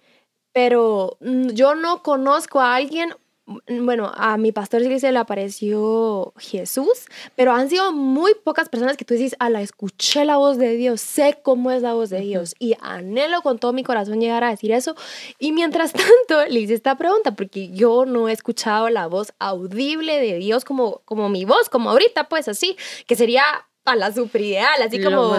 pero 0.54 1.18
mm, 1.20 1.50
yo 1.50 1.76
no 1.76 2.02
conozco 2.04 2.62
a 2.62 2.76
alguien 2.76 3.14
bueno, 3.46 4.10
a 4.16 4.38
mi 4.38 4.54
pastor 4.54 4.82
sí 4.84 5.00
se 5.02 5.12
le 5.12 5.20
apareció 5.20 6.34
Jesús, 6.38 7.08
pero 7.36 7.52
han 7.52 7.70
sido 7.70 7.92
muy 7.92 8.34
pocas 8.36 8.70
personas 8.70 8.96
que 8.96 9.04
tú 9.04 9.16
dices, 9.16 9.36
la 9.38 9.62
escuché 9.62 10.24
la 10.24 10.38
voz 10.38 10.58
de 10.58 10.78
Dios, 10.78 11.02
sé 11.02 11.40
cómo 11.44 11.70
es 11.72 11.82
la 11.82 11.94
voz 11.94 12.10
de 12.10 12.22
Dios 12.22 12.56
y 12.58 12.76
anhelo 12.80 13.42
con 13.42 13.60
todo 13.60 13.74
mi 13.74 13.84
corazón 13.84 14.22
llegar 14.22 14.46
a 14.46 14.50
decir 14.50 14.72
eso. 14.72 14.96
Y 15.40 15.52
mientras 15.52 15.92
tanto, 16.28 16.46
le 16.50 16.62
hice 16.62 16.74
esta 16.74 16.98
pregunta 16.98 17.36
porque 17.36 17.70
yo 17.70 18.06
no 18.06 18.30
he 18.30 18.32
escuchado 18.32 18.90
la 18.90 19.08
voz 19.08 19.34
audible 19.40 20.22
de 20.22 20.38
Dios 20.38 20.64
como, 20.64 21.02
como 21.04 21.28
mi 21.28 21.44
voz, 21.44 21.68
como 21.68 21.90
ahorita, 21.90 22.30
pues 22.30 22.48
así, 22.48 22.78
que 23.08 23.18
sería 23.18 23.44
a 23.86 23.96
la 23.96 24.14
super 24.14 24.42
ideal, 24.42 24.82
así 24.82 25.02
como 25.02 25.36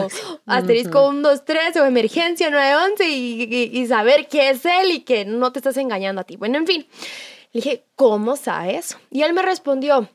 asterisco 0.46 1.08
1, 1.08 1.28
2, 1.28 1.44
3 1.44 1.76
o 1.76 1.86
emergencia 1.86 2.50
9, 2.50 2.76
11 2.92 3.08
y, 3.08 3.70
y 3.72 3.86
saber 3.86 4.28
qué 4.28 4.50
es 4.50 4.64
él 4.64 4.90
y 4.90 5.00
que 5.00 5.24
no 5.24 5.52
te 5.52 5.60
estás 5.60 5.76
engañando 5.76 6.20
a 6.20 6.24
ti. 6.24 6.36
Bueno, 6.36 6.58
en 6.58 6.66
fin. 6.66 6.86
Le 7.52 7.60
dije, 7.60 7.84
¿cómo 7.94 8.36
sabes? 8.36 8.98
Y 9.10 9.22
él 9.22 9.32
me 9.32 9.42
respondió, 9.42 10.08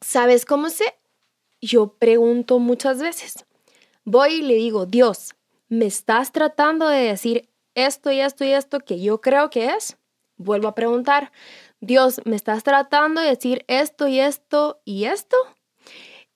¿sabes 0.00 0.44
cómo 0.44 0.68
sé? 0.68 0.94
Yo 1.60 1.94
pregunto 1.94 2.58
muchas 2.58 3.00
veces. 3.00 3.46
Voy 4.04 4.34
y 4.34 4.42
le 4.42 4.54
digo, 4.54 4.86
Dios, 4.86 5.34
¿me 5.68 5.86
estás 5.86 6.32
tratando 6.32 6.88
de 6.88 7.00
decir 7.00 7.48
esto 7.74 8.10
y 8.10 8.20
esto 8.20 8.44
y 8.44 8.52
esto 8.52 8.80
que 8.80 9.00
yo 9.00 9.20
creo 9.20 9.50
que 9.50 9.68
es? 9.68 9.96
Vuelvo 10.36 10.68
a 10.68 10.74
preguntar, 10.74 11.32
Dios, 11.80 12.20
¿me 12.24 12.36
estás 12.36 12.62
tratando 12.62 13.20
de 13.20 13.28
decir 13.28 13.64
esto 13.66 14.06
y 14.06 14.20
esto 14.20 14.80
y 14.84 15.04
esto? 15.04 15.36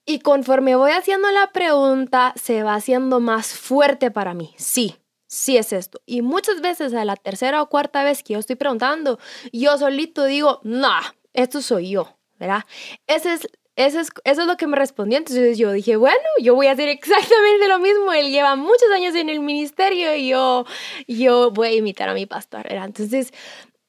Y 0.07 0.19
conforme 0.19 0.77
voy 0.77 0.93
haciendo 0.93 1.31
la 1.31 1.51
pregunta, 1.53 2.35
se 2.37 2.63
va 2.63 2.75
haciendo 2.75 3.21
más 3.21 3.55
fuerte 3.55 4.11
para 4.11 4.35
mí. 4.35 4.55
Sí, 4.59 4.97
sí 5.27 5.57
es 5.57 5.73
esto. 5.73 6.01
Y 6.05 6.21
muchas 6.21 6.61
veces 6.61 6.93
a 6.95 7.05
la 7.05 7.17
tercera 7.17 7.63
o 7.63 7.69
cuarta 7.69 8.05
vez 8.05 8.23
que 8.23 8.35
yo 8.35 8.39
estoy 8.39 8.57
preguntando, 8.57 9.19
yo 9.53 9.79
solito 9.79 10.25
digo, 10.25 10.61
no, 10.63 10.93
esto 11.33 11.63
soy 11.63 11.91
yo, 11.91 12.19
¿verdad? 12.39 12.65
Ese 13.07 13.33
es, 13.33 13.49
ese 13.77 14.01
es, 14.01 14.11
eso 14.25 14.43
es 14.43 14.47
lo 14.47 14.59
que 14.59 14.67
me 14.67 14.77
respondió. 14.77 15.17
Entonces 15.17 15.57
yo 15.57 15.73
dije, 15.73 15.97
bueno, 15.97 16.19
yo 16.39 16.55
voy 16.55 16.67
a 16.67 16.73
hacer 16.73 16.89
exactamente 16.91 17.67
lo 17.67 17.79
mismo. 17.79 18.13
Él 18.13 18.31
lleva 18.31 18.57
muchos 18.57 18.91
años 18.95 19.15
en 19.15 19.31
el 19.31 19.41
ministerio 19.41 20.15
y 20.15 20.29
yo, 20.29 20.67
yo 21.09 21.51
voy 21.51 21.69
a 21.69 21.73
imitar 21.73 22.11
a 22.11 22.15
mi 22.15 22.27
pastor, 22.27 22.65
¿verdad? 22.65 22.85
Entonces, 22.85 23.33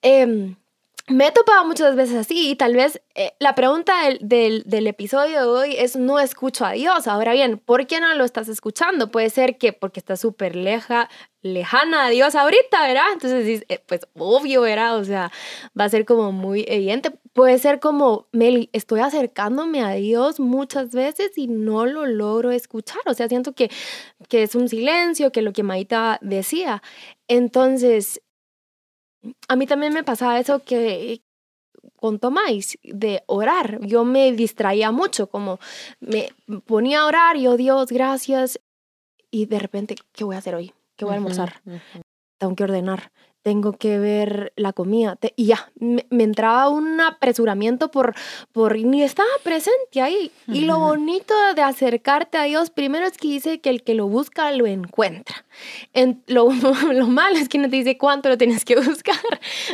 eh, 0.01 0.55
me 1.07 1.27
he 1.27 1.31
topado 1.31 1.65
muchas 1.65 1.95
veces 1.95 2.15
así 2.15 2.49
y 2.49 2.55
tal 2.55 2.75
vez 2.75 2.99
eh, 3.13 3.33
la 3.39 3.53
pregunta 3.53 3.93
del, 4.19 4.63
del, 4.65 4.87
episodio 4.87 5.41
de 5.41 5.47
hoy 5.47 5.75
es 5.77 5.95
no 5.95 6.19
escucho 6.19 6.65
a 6.65 6.71
Dios. 6.71 7.07
Ahora 7.07 7.33
bien, 7.33 7.59
¿por 7.59 7.85
qué 7.85 7.99
no 7.99 8.13
lo 8.15 8.25
estás 8.25 8.49
escuchando? 8.49 9.11
Puede 9.11 9.29
ser 9.29 9.59
que 9.59 9.71
porque 9.71 9.99
estás 9.99 10.19
súper 10.19 10.55
leja, 10.55 11.07
lejana 11.43 12.07
a 12.07 12.09
Dios 12.09 12.33
ahorita, 12.33 12.87
¿verdad? 12.87 13.05
Entonces, 13.13 13.65
eh, 13.69 13.79
pues 13.85 14.01
obvio, 14.17 14.61
¿verdad? 14.61 14.97
O 14.97 15.05
sea, 15.05 15.31
va 15.79 15.83
a 15.83 15.89
ser 15.89 16.05
como 16.05 16.31
muy 16.31 16.65
evidente. 16.67 17.11
Puede 17.33 17.59
ser 17.59 17.79
como, 17.79 18.27
Meli, 18.31 18.71
estoy 18.73 19.01
acercándome 19.01 19.83
a 19.83 19.91
Dios 19.91 20.39
muchas 20.39 20.91
veces 20.91 21.37
y 21.37 21.47
no 21.47 21.85
lo 21.85 22.07
logro 22.07 22.49
escuchar. 22.49 23.01
O 23.05 23.13
sea, 23.13 23.27
siento 23.27 23.53
que, 23.53 23.69
que 24.27 24.41
es 24.41 24.55
un 24.55 24.69
silencio, 24.69 25.31
que 25.31 25.43
lo 25.43 25.53
que 25.53 25.61
Maita 25.61 26.17
decía. 26.21 26.81
Entonces, 27.27 28.21
a 29.47 29.55
mí 29.55 29.67
también 29.67 29.93
me 29.93 30.03
pasaba 30.03 30.39
eso 30.39 30.59
que 30.59 31.21
con 31.95 32.19
Tomás, 32.19 32.77
de 32.83 33.23
orar. 33.27 33.79
Yo 33.81 34.05
me 34.05 34.31
distraía 34.31 34.91
mucho, 34.91 35.27
como 35.27 35.59
me 35.99 36.29
ponía 36.65 37.01
a 37.01 37.05
orar, 37.05 37.37
yo 37.37 37.57
Dios, 37.57 37.91
gracias. 37.91 38.59
Y 39.31 39.45
de 39.45 39.59
repente, 39.59 39.95
¿qué 40.11 40.23
voy 40.23 40.35
a 40.35 40.39
hacer 40.39 40.55
hoy? 40.55 40.73
¿Qué 40.95 41.05
voy 41.05 41.13
a 41.13 41.17
almorzar? 41.17 41.61
Tengo 42.37 42.55
que 42.55 42.63
ordenar 42.63 43.11
tengo 43.45 43.73
que 43.73 43.99
ver 43.99 44.53
la 44.55 44.73
comida. 44.73 45.19
y 45.35 45.45
ya, 45.45 45.69
me, 45.75 46.03
entraba 46.09 46.67
un 46.67 46.99
apresuramiento 46.99 47.91
por, 47.91 48.15
por 48.51 48.75
ni 48.75 49.03
estaba 49.03 49.29
presente 49.43 50.01
ahí. 50.01 50.31
Y 50.47 50.61
lo 50.61 50.79
bonito 50.79 51.35
de 51.55 51.61
acercarte 51.61 52.39
a 52.39 52.45
Dios, 52.45 52.71
primero 52.71 53.05
es 53.05 53.19
que 53.19 53.27
dice 53.27 53.61
que 53.61 53.69
el 53.69 53.83
que 53.83 53.93
lo 53.93 54.07
busca 54.07 54.51
lo 54.51 54.65
encuentra. 54.65 55.45
En, 55.93 56.23
lo, 56.25 56.49
lo 56.91 57.05
malo 57.05 57.37
es 57.37 57.47
que 57.47 57.59
no 57.59 57.69
te 57.69 57.75
dice 57.75 57.99
cuánto 57.99 58.29
lo 58.29 58.37
tienes 58.39 58.65
que 58.65 58.75
buscar, 58.81 59.21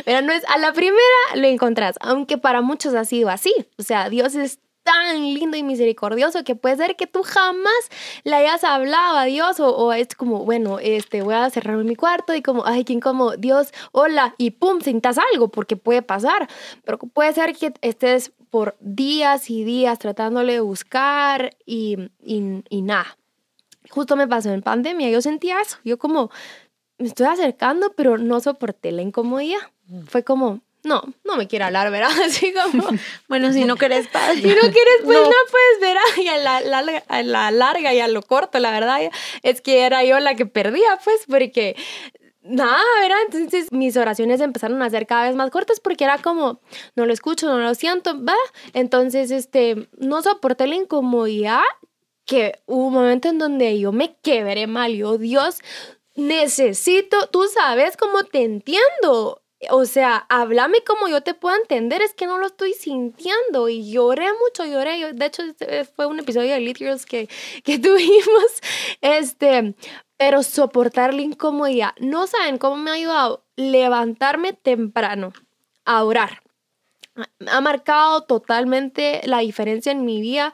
pero 0.04 0.20
no 0.20 0.34
es 0.34 0.44
a 0.54 0.58
la 0.58 0.74
primera 0.74 1.00
lo 1.36 1.46
encontrás, 1.46 1.96
aunque 2.02 2.36
para 2.36 2.60
muchos 2.60 2.94
ha 2.94 3.06
sido 3.06 3.30
así. 3.30 3.54
O 3.78 3.82
sea, 3.82 4.10
Dios 4.10 4.34
es 4.34 4.58
tan 4.82 5.34
lindo 5.34 5.56
y 5.56 5.62
misericordioso 5.62 6.44
que 6.44 6.54
puede 6.54 6.76
ser 6.76 6.96
que 6.96 7.06
tú 7.06 7.22
jamás 7.22 7.72
le 8.24 8.34
hayas 8.34 8.64
hablado 8.64 9.16
a 9.16 9.24
Dios 9.24 9.60
o, 9.60 9.92
es 9.92 10.14
como, 10.14 10.44
bueno, 10.44 10.78
este, 10.78 11.22
voy 11.22 11.34
a 11.34 11.50
cerrar 11.50 11.76
mi 11.84 11.96
cuarto 11.96 12.34
y 12.34 12.42
como, 12.42 12.66
ay, 12.66 12.84
quién 12.84 13.00
como, 13.00 13.36
Dios, 13.36 13.72
hola, 13.92 14.34
y 14.38 14.52
pum, 14.52 14.80
sintas 14.80 15.18
algo, 15.32 15.48
porque 15.48 15.76
puede 15.76 16.02
pasar, 16.02 16.48
pero 16.84 16.98
puede 16.98 17.32
ser 17.32 17.56
que 17.56 17.72
estés 17.80 18.32
por 18.50 18.76
días 18.80 19.50
y 19.50 19.64
días 19.64 19.98
tratándole 19.98 20.54
de 20.54 20.60
buscar 20.60 21.56
y, 21.64 22.10
y, 22.22 22.62
y 22.68 22.82
nada. 22.82 23.16
Justo 23.90 24.16
me 24.16 24.28
pasó 24.28 24.50
en 24.50 24.62
pandemia, 24.62 25.10
yo 25.10 25.20
sentía 25.22 25.60
eso, 25.60 25.78
yo 25.84 25.98
como, 25.98 26.30
me 26.98 27.08
estoy 27.08 27.26
acercando, 27.26 27.92
pero 27.96 28.18
no 28.18 28.40
soporté 28.40 28.92
la 28.92 29.02
incomodidad. 29.02 29.58
Mm. 29.86 30.02
Fue 30.02 30.22
como, 30.22 30.60
no, 30.84 31.02
no 31.24 31.36
me 31.36 31.46
quiere 31.46 31.64
hablar, 31.64 31.90
¿verdad? 31.90 32.10
Así 32.26 32.52
como, 32.52 32.88
bueno, 33.28 33.52
si 33.52 33.64
no 33.64 33.76
quieres 33.76 34.08
paz. 34.08 34.36
Si 34.42 34.42
no 34.42 34.60
quieres, 34.60 35.00
pues 35.04 35.18
no, 35.18 35.34
puedes, 35.50 35.80
¿verdad? 35.80 36.22
Y 36.22 36.28
a 36.28 36.38
la, 36.38 37.22
la, 37.22 37.50
larga 37.50 37.94
y 37.94 38.00
a 38.00 38.08
lo 38.08 38.22
corto, 38.22 38.58
la 38.58 38.70
verdad, 38.70 39.00
es 39.42 39.60
que 39.60 39.82
era 39.82 40.04
yo 40.04 40.18
la 40.20 40.34
que 40.34 40.46
perdía, 40.46 40.98
pues, 41.04 41.24
porque 41.28 41.76
nada, 42.42 42.82
¿verdad? 43.00 43.18
Entonces 43.26 43.70
mis 43.70 43.96
oraciones 43.96 44.40
empezaron 44.40 44.82
a 44.82 44.90
ser 44.90 45.06
cada 45.06 45.28
vez 45.28 45.36
más 45.36 45.50
cortas 45.50 45.78
porque 45.80 46.04
era 46.04 46.18
como, 46.18 46.60
no 46.96 47.06
lo 47.06 47.12
escucho, 47.12 47.46
no 47.46 47.58
lo 47.58 47.74
siento, 47.74 48.22
¿va? 48.24 48.36
Entonces, 48.72 49.30
este, 49.30 49.88
no 49.98 50.22
soporté 50.22 50.66
la 50.66 50.74
incomodidad 50.74 51.62
que 52.24 52.60
hubo 52.66 52.86
un 52.86 52.94
momento 52.94 53.28
en 53.28 53.38
donde 53.38 53.78
yo 53.78 53.92
me 53.92 54.16
quebré 54.22 54.66
mal, 54.66 54.94
yo, 54.94 55.18
Dios, 55.18 55.58
necesito, 56.14 57.26
tú 57.28 57.44
sabes 57.48 57.96
cómo 57.96 58.24
te 58.24 58.42
entiendo, 58.42 59.41
o 59.70 59.84
sea, 59.84 60.26
háblame 60.28 60.82
como 60.84 61.08
yo 61.08 61.22
te 61.22 61.34
puedo 61.34 61.56
entender, 61.56 62.02
es 62.02 62.14
que 62.14 62.26
no 62.26 62.38
lo 62.38 62.46
estoy 62.46 62.72
sintiendo. 62.74 63.68
Y 63.68 63.90
lloré 63.90 64.26
mucho, 64.32 64.64
lloré. 64.64 65.12
de 65.12 65.26
hecho, 65.26 65.42
este 65.42 65.84
fue 65.84 66.06
un 66.06 66.18
episodio 66.18 66.52
de 66.52 66.60
Literals 66.60 67.06
que, 67.06 67.28
que 67.64 67.78
tuvimos. 67.78 68.60
Este, 69.00 69.74
pero 70.16 70.42
soportar 70.42 71.14
la 71.14 71.22
incomodidad. 71.22 71.92
No 71.98 72.26
saben 72.26 72.58
cómo 72.58 72.76
me 72.76 72.90
ha 72.90 72.94
ayudado 72.94 73.44
levantarme 73.56 74.52
temprano 74.52 75.32
a 75.84 76.04
orar. 76.04 76.42
Ha 77.46 77.60
marcado 77.60 78.22
totalmente 78.22 79.20
la 79.24 79.40
diferencia 79.40 79.92
en 79.92 80.04
mi 80.06 80.20
vida 80.22 80.52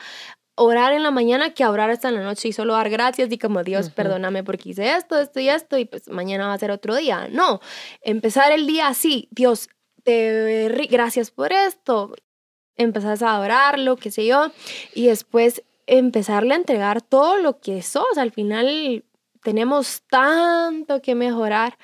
orar 0.58 0.92
en 0.92 1.02
la 1.02 1.10
mañana 1.10 1.54
que 1.54 1.64
orar 1.64 1.90
hasta 1.90 2.10
la 2.10 2.22
noche 2.22 2.48
y 2.48 2.52
solo 2.52 2.74
dar 2.74 2.90
gracias 2.90 3.30
y 3.30 3.38
como 3.38 3.62
Dios, 3.62 3.90
perdóname 3.90 4.42
porque 4.44 4.70
hice 4.70 4.92
esto, 4.92 5.18
esto 5.18 5.40
y 5.40 5.48
esto 5.48 5.78
y 5.78 5.84
pues 5.84 6.08
mañana 6.08 6.48
va 6.48 6.54
a 6.54 6.58
ser 6.58 6.70
otro 6.70 6.96
día. 6.96 7.28
No, 7.30 7.60
empezar 8.02 8.52
el 8.52 8.66
día 8.66 8.88
así, 8.88 9.28
Dios, 9.30 9.68
te 10.02 10.68
gracias 10.90 11.30
por 11.30 11.52
esto. 11.52 12.14
Empezás 12.76 13.22
a 13.22 13.34
adorarlo, 13.34 13.96
qué 13.96 14.10
sé 14.10 14.26
yo, 14.26 14.50
y 14.94 15.06
después 15.06 15.62
empezarle 15.86 16.54
a 16.54 16.58
entregar 16.58 17.02
todo 17.02 17.36
lo 17.36 17.60
que 17.60 17.82
sos. 17.82 18.16
Al 18.16 18.32
final 18.32 19.04
tenemos 19.42 20.02
tanto 20.10 21.00
que 21.02 21.14
mejorar, 21.14 21.78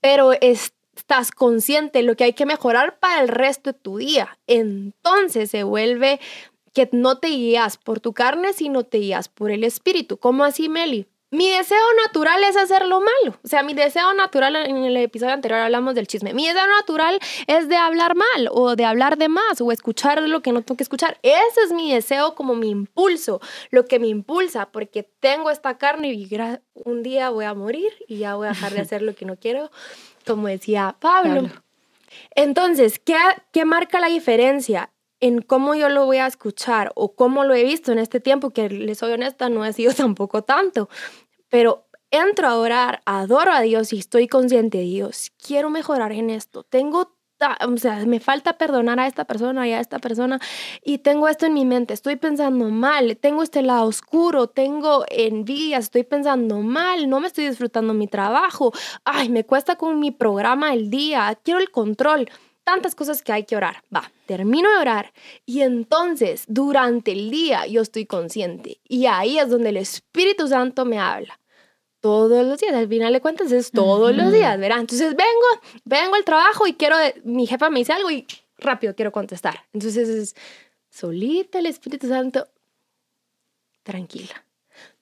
pero 0.00 0.32
estás 0.40 1.30
consciente 1.30 1.98
de 1.98 2.04
lo 2.04 2.16
que 2.16 2.24
hay 2.24 2.32
que 2.32 2.46
mejorar 2.46 2.98
para 2.98 3.20
el 3.20 3.28
resto 3.28 3.72
de 3.72 3.78
tu 3.78 3.98
día. 3.98 4.38
Entonces 4.46 5.50
se 5.50 5.62
vuelve 5.62 6.20
que 6.78 6.88
no 6.92 7.18
te 7.18 7.26
guías 7.26 7.76
por 7.76 7.98
tu 7.98 8.12
carne, 8.12 8.52
sino 8.52 8.84
te 8.84 8.98
guías 8.98 9.28
por 9.28 9.50
el 9.50 9.64
espíritu. 9.64 10.16
¿Cómo 10.16 10.44
así, 10.44 10.68
Meli? 10.68 11.08
Mi 11.32 11.50
deseo 11.50 11.84
natural 12.06 12.44
es 12.44 12.56
hacer 12.56 12.86
lo 12.86 13.00
malo. 13.00 13.36
O 13.42 13.48
sea, 13.48 13.64
mi 13.64 13.74
deseo 13.74 14.14
natural, 14.14 14.54
en 14.54 14.76
el 14.76 14.96
episodio 14.96 15.32
anterior 15.32 15.58
hablamos 15.58 15.96
del 15.96 16.06
chisme. 16.06 16.34
Mi 16.34 16.46
deseo 16.46 16.68
natural 16.68 17.18
es 17.48 17.68
de 17.68 17.76
hablar 17.76 18.14
mal 18.14 18.48
o 18.52 18.76
de 18.76 18.84
hablar 18.84 19.18
de 19.18 19.28
más 19.28 19.60
o 19.60 19.72
escuchar 19.72 20.22
lo 20.22 20.40
que 20.40 20.52
no 20.52 20.62
tengo 20.62 20.76
que 20.76 20.84
escuchar. 20.84 21.18
Ese 21.22 21.62
es 21.66 21.72
mi 21.72 21.92
deseo 21.92 22.36
como 22.36 22.54
mi 22.54 22.70
impulso, 22.70 23.40
lo 23.70 23.84
que 23.86 23.98
me 23.98 24.06
impulsa, 24.06 24.70
porque 24.70 25.02
tengo 25.02 25.50
esta 25.50 25.78
carne 25.78 26.12
y 26.12 26.28
un 26.74 27.02
día 27.02 27.30
voy 27.30 27.44
a 27.44 27.54
morir 27.54 27.92
y 28.06 28.18
ya 28.18 28.36
voy 28.36 28.46
a 28.46 28.50
dejar 28.50 28.72
de 28.72 28.80
hacer 28.82 29.02
lo 29.02 29.16
que 29.16 29.24
no 29.24 29.34
quiero, 29.34 29.72
como 30.24 30.46
decía 30.46 30.94
Pablo. 31.00 31.50
Entonces, 32.36 33.00
¿qué, 33.00 33.16
¿qué 33.52 33.64
marca 33.64 33.98
la 33.98 34.06
diferencia? 34.06 34.90
En 35.20 35.42
cómo 35.42 35.74
yo 35.74 35.88
lo 35.88 36.06
voy 36.06 36.18
a 36.18 36.26
escuchar 36.26 36.92
o 36.94 37.14
cómo 37.14 37.44
lo 37.44 37.54
he 37.54 37.64
visto 37.64 37.92
en 37.92 37.98
este 37.98 38.20
tiempo, 38.20 38.50
que 38.50 38.68
les 38.68 38.98
soy 38.98 39.12
honesta, 39.12 39.48
no 39.48 39.62
ha 39.62 39.72
sido 39.72 39.92
tampoco 39.94 40.42
tanto, 40.42 40.88
pero 41.48 41.86
entro 42.10 42.48
a 42.48 42.56
orar, 42.56 43.02
adoro 43.04 43.52
a 43.52 43.60
Dios 43.60 43.92
y 43.92 43.98
estoy 43.98 44.28
consciente 44.28 44.78
de 44.78 44.84
Dios, 44.84 45.32
quiero 45.44 45.70
mejorar 45.70 46.12
en 46.12 46.30
esto, 46.30 46.62
tengo 46.62 47.18
o 47.66 47.76
sea, 47.76 48.04
me 48.04 48.20
falta 48.20 48.54
perdonar 48.54 48.98
a 48.98 49.06
esta 49.06 49.24
persona 49.24 49.68
y 49.68 49.72
a 49.72 49.80
esta 49.80 49.98
persona 49.98 50.40
y 50.82 50.98
tengo 50.98 51.28
esto 51.28 51.46
en 51.46 51.54
mi 51.54 51.64
mente, 51.64 51.94
estoy 51.94 52.16
pensando 52.16 52.68
mal, 52.70 53.16
tengo 53.16 53.42
este 53.42 53.62
lado 53.62 53.86
oscuro, 53.86 54.48
tengo 54.48 55.04
envidia, 55.08 55.78
estoy 55.78 56.02
pensando 56.02 56.58
mal, 56.60 57.08
no 57.08 57.20
me 57.20 57.28
estoy 57.28 57.46
disfrutando 57.46 57.94
mi 57.94 58.08
trabajo, 58.08 58.72
ay, 59.04 59.28
me 59.28 59.44
cuesta 59.44 59.76
con 59.76 60.00
mi 60.00 60.10
programa 60.10 60.74
el 60.74 60.90
día, 60.90 61.38
quiero 61.42 61.60
el 61.60 61.70
control 61.70 62.28
tantas 62.68 62.94
cosas 62.94 63.22
que 63.22 63.32
hay 63.32 63.44
que 63.44 63.56
orar. 63.56 63.82
Va, 63.94 64.12
termino 64.26 64.70
de 64.70 64.76
orar 64.76 65.14
y 65.46 65.62
entonces 65.62 66.44
durante 66.48 67.12
el 67.12 67.30
día 67.30 67.66
yo 67.66 67.80
estoy 67.80 68.04
consciente 68.04 68.78
y 68.86 69.06
ahí 69.06 69.38
es 69.38 69.48
donde 69.48 69.70
el 69.70 69.78
Espíritu 69.78 70.46
Santo 70.48 70.84
me 70.84 70.98
habla. 70.98 71.40
Todos 72.00 72.46
los 72.46 72.60
días, 72.60 72.74
al 72.74 72.86
final 72.86 73.14
de 73.14 73.22
cuentas 73.22 73.50
es 73.52 73.70
todos 73.70 74.14
los 74.14 74.30
días, 74.30 74.60
¿verdad? 74.60 74.80
Entonces 74.80 75.16
vengo, 75.16 75.48
vengo 75.86 76.14
al 76.14 76.24
trabajo 76.24 76.66
y 76.66 76.74
quiero, 76.74 76.96
mi 77.24 77.46
jefa 77.46 77.70
me 77.70 77.78
dice 77.78 77.94
algo 77.94 78.10
y 78.10 78.26
rápido 78.58 78.94
quiero 78.94 79.12
contestar. 79.12 79.64
Entonces 79.72 80.06
es 80.06 80.36
solita 80.90 81.60
el 81.60 81.66
Espíritu 81.66 82.06
Santo, 82.06 82.48
tranquila, 83.82 84.44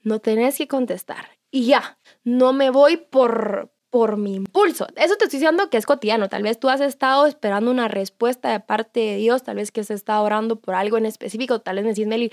no 0.04 0.20
tenés 0.20 0.56
que 0.56 0.68
contestar. 0.68 1.30
Y 1.50 1.66
ya, 1.66 1.98
no 2.22 2.52
me 2.52 2.70
voy 2.70 2.96
por, 2.96 3.72
por 3.96 4.18
mi 4.18 4.34
impulso. 4.34 4.86
Eso 4.94 5.16
te 5.16 5.24
estoy 5.24 5.38
diciendo 5.38 5.70
que 5.70 5.78
es 5.78 5.86
cotidiano. 5.86 6.28
Tal 6.28 6.42
vez 6.42 6.60
tú 6.60 6.68
has 6.68 6.82
estado 6.82 7.24
esperando 7.24 7.70
una 7.70 7.88
respuesta 7.88 8.50
de 8.50 8.60
parte 8.60 9.00
de 9.00 9.16
Dios, 9.16 9.42
tal 9.42 9.56
vez 9.56 9.72
que 9.72 9.84
se 9.84 9.94
está 9.94 10.20
orando 10.20 10.56
por 10.56 10.74
algo 10.74 10.98
en 10.98 11.06
específico, 11.06 11.60
tal 11.60 11.76
vez 11.76 11.84
me 11.86 11.90
decís, 11.92 12.06
Meli, 12.06 12.30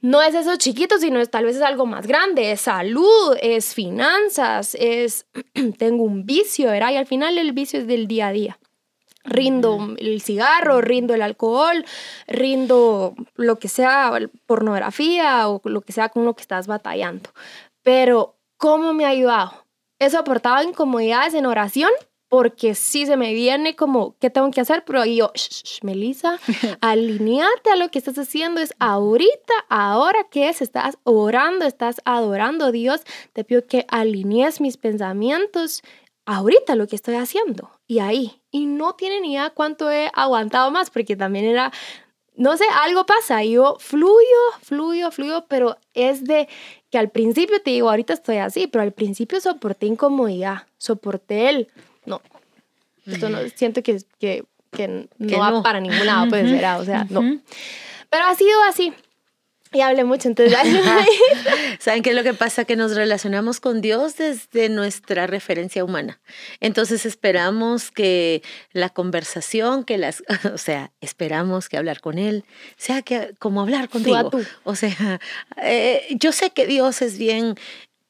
no 0.00 0.22
es 0.22 0.36
eso 0.36 0.54
chiquito, 0.54 0.98
sino 0.98 1.18
es, 1.18 1.32
tal 1.32 1.46
vez 1.46 1.56
es 1.56 1.62
algo 1.62 1.84
más 1.84 2.06
grande, 2.06 2.52
es 2.52 2.60
salud, 2.60 3.36
es 3.42 3.74
finanzas, 3.74 4.76
es 4.78 5.26
tengo 5.78 6.04
un 6.04 6.24
vicio, 6.24 6.70
¿verdad? 6.70 6.92
Y 6.92 6.96
al 6.96 7.06
final 7.06 7.38
el 7.38 7.50
vicio 7.50 7.80
es 7.80 7.88
del 7.88 8.06
día 8.06 8.28
a 8.28 8.32
día. 8.32 8.58
Rindo 9.24 9.96
el 9.98 10.22
cigarro, 10.22 10.80
rindo 10.80 11.12
el 11.12 11.22
alcohol, 11.22 11.84
rindo 12.28 13.16
lo 13.34 13.58
que 13.58 13.66
sea, 13.66 14.16
pornografía 14.46 15.48
o 15.48 15.60
lo 15.64 15.80
que 15.80 15.92
sea 15.92 16.08
con 16.08 16.24
lo 16.24 16.34
que 16.34 16.42
estás 16.42 16.68
batallando. 16.68 17.30
Pero, 17.82 18.36
¿cómo 18.58 18.94
me 18.94 19.06
ha 19.06 19.08
ayudado? 19.08 19.67
He 19.98 20.10
soportado 20.10 20.62
incomodidades 20.62 21.34
en 21.34 21.46
oración 21.46 21.90
porque 22.28 22.74
sí 22.74 23.06
se 23.06 23.16
me 23.16 23.32
viene 23.32 23.74
como, 23.74 24.16
¿qué 24.18 24.28
tengo 24.30 24.50
que 24.50 24.60
hacer? 24.60 24.84
Pero 24.84 25.04
yo, 25.04 25.32
shh, 25.34 25.82
Melissa, 25.82 26.38
alineate 26.80 27.70
a 27.70 27.76
lo 27.76 27.90
que 27.90 27.98
estás 27.98 28.18
haciendo. 28.18 28.60
Es 28.60 28.74
ahorita, 28.78 29.54
ahora 29.70 30.26
que 30.30 30.48
es, 30.48 30.60
estás 30.60 30.98
orando, 31.04 31.64
estás 31.64 32.00
adorando 32.04 32.66
a 32.66 32.72
Dios. 32.72 33.02
Te 33.32 33.44
pido 33.44 33.66
que 33.66 33.86
alinees 33.88 34.60
mis 34.60 34.76
pensamientos 34.76 35.82
ahorita 36.26 36.76
lo 36.76 36.86
que 36.86 36.96
estoy 36.96 37.14
haciendo. 37.14 37.70
Y 37.86 38.00
ahí. 38.00 38.42
Y 38.50 38.66
no 38.66 38.94
tiene 38.94 39.20
ni 39.20 39.32
idea 39.32 39.50
cuánto 39.50 39.90
he 39.90 40.10
aguantado 40.12 40.70
más, 40.70 40.90
porque 40.90 41.16
también 41.16 41.46
era, 41.46 41.72
no 42.38 42.56
sé, 42.56 42.64
algo 42.82 43.04
pasa. 43.04 43.44
Y 43.44 43.52
yo 43.52 43.76
fluyo, 43.80 44.14
fluyo, 44.62 45.10
fluyo, 45.10 45.44
pero 45.48 45.76
es 45.92 46.24
de 46.24 46.48
que 46.90 46.96
al 46.96 47.10
principio 47.10 47.60
te 47.60 47.70
digo, 47.70 47.90
ahorita 47.90 48.14
estoy 48.14 48.38
así, 48.38 48.66
pero 48.68 48.82
al 48.82 48.92
principio 48.92 49.40
soporté 49.40 49.86
incomodidad, 49.86 50.62
soporté 50.78 51.50
el, 51.50 51.68
no, 52.06 52.22
esto 53.04 53.28
no, 53.28 53.38
siento 53.54 53.82
que, 53.82 54.00
que, 54.18 54.44
que 54.70 55.08
no, 55.18 55.38
va 55.38 55.62
para 55.62 55.80
ningún 55.80 56.06
lado, 56.06 56.28
pues 56.28 56.48
será, 56.50 56.78
o 56.78 56.84
sea, 56.84 57.06
no. 57.10 57.40
Pero 58.08 58.24
ha 58.24 58.34
sido 58.34 58.62
así, 58.62 58.94
y 59.72 59.80
hablé 59.80 60.04
mucho, 60.04 60.28
entonces... 60.28 60.56
¿Saben 61.78 62.02
qué 62.02 62.10
es 62.10 62.16
lo 62.16 62.22
que 62.22 62.34
pasa? 62.34 62.64
Que 62.64 62.76
nos 62.76 62.94
relacionamos 62.94 63.60
con 63.60 63.80
Dios 63.80 64.16
desde 64.16 64.68
nuestra 64.68 65.26
referencia 65.26 65.84
humana. 65.84 66.20
Entonces 66.60 67.06
esperamos 67.06 67.90
que 67.90 68.42
la 68.72 68.90
conversación, 68.90 69.84
que 69.84 69.98
las... 69.98 70.22
O 70.54 70.58
sea, 70.58 70.92
esperamos 71.00 71.68
que 71.68 71.76
hablar 71.76 72.00
con 72.00 72.18
Él 72.18 72.44
sea 72.76 73.02
que, 73.02 73.34
como 73.38 73.60
hablar 73.60 73.88
contigo. 73.88 74.30
Tú 74.30 74.44
O 74.64 74.74
sea, 74.74 75.20
eh, 75.62 76.06
yo 76.10 76.32
sé 76.32 76.50
que 76.50 76.66
Dios 76.66 77.02
es 77.02 77.18
bien, 77.18 77.56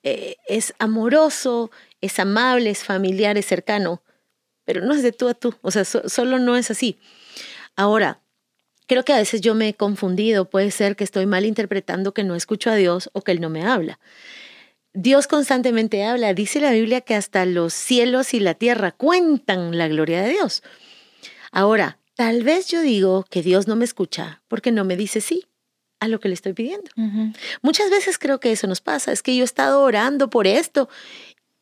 eh, 0.03 0.37
es 0.47 0.75
amoroso, 0.79 1.71
es 2.01 2.19
amable, 2.19 2.71
es 2.71 2.85
familiar, 2.85 3.37
es 3.37 3.47
cercano, 3.47 4.03
pero 4.65 4.83
no 4.83 4.95
es 4.95 5.03
de 5.03 5.13
tú 5.13 5.29
a 5.29 5.35
tú. 5.35 5.55
O 5.63 5.71
sea, 5.71 5.85
solo 5.85 6.39
no 6.39 6.57
es 6.57 6.71
así. 6.71 6.99
Ahora, 7.77 8.21
Creo 8.89 9.05
que 9.05 9.13
a 9.13 9.19
veces 9.19 9.43
yo 9.43 9.55
me 9.55 9.69
he 9.69 9.75
confundido, 9.75 10.49
puede 10.49 10.71
ser 10.71 10.97
que 10.97 11.05
estoy 11.05 11.27
mal 11.27 11.45
interpretando 11.45 12.15
que 12.15 12.25
no 12.25 12.35
escucho 12.35 12.71
a 12.71 12.75
Dios 12.75 13.11
o 13.13 13.21
que 13.21 13.33
Él 13.33 13.41
no 13.41 13.51
me 13.51 13.63
habla. 13.63 14.01
Dios 14.95 15.27
constantemente 15.27 16.05
habla, 16.05 16.33
dice 16.33 16.59
la 16.59 16.73
Biblia 16.73 17.03
que 17.03 17.15
hasta 17.15 17.45
los 17.45 17.75
cielos 17.75 18.33
y 18.33 18.41
la 18.41 18.55
tierra 18.55 18.93
cuentan 18.93 19.77
la 19.77 19.89
gloria 19.89 20.23
de 20.23 20.31
Dios. 20.31 20.63
Ahora, 21.53 21.99
tal 22.15 22.43
vez 22.43 22.69
yo 22.69 22.81
digo 22.81 23.27
que 23.29 23.43
Dios 23.43 23.69
no 23.69 23.77
me 23.77 23.85
escucha 23.85 24.43
porque 24.49 24.73
no 24.73 24.85
me 24.85 24.97
dice 24.97 25.21
sí 25.21 25.45
a 26.01 26.09
lo 26.09 26.19
que 26.19 26.29
le 26.29 26.35
estoy 26.35 26.55
pidiendo. 26.55 26.91
Muchas 27.61 27.91
veces 27.91 28.19
creo 28.19 28.41
que 28.41 28.53
eso 28.53 28.67
nos 28.67 28.81
pasa, 28.81 29.13
es 29.13 29.23
que 29.23 29.37
yo 29.37 29.43
he 29.43 29.45
estado 29.45 29.83
orando 29.83 30.31
por 30.31 30.47
esto 30.47 30.89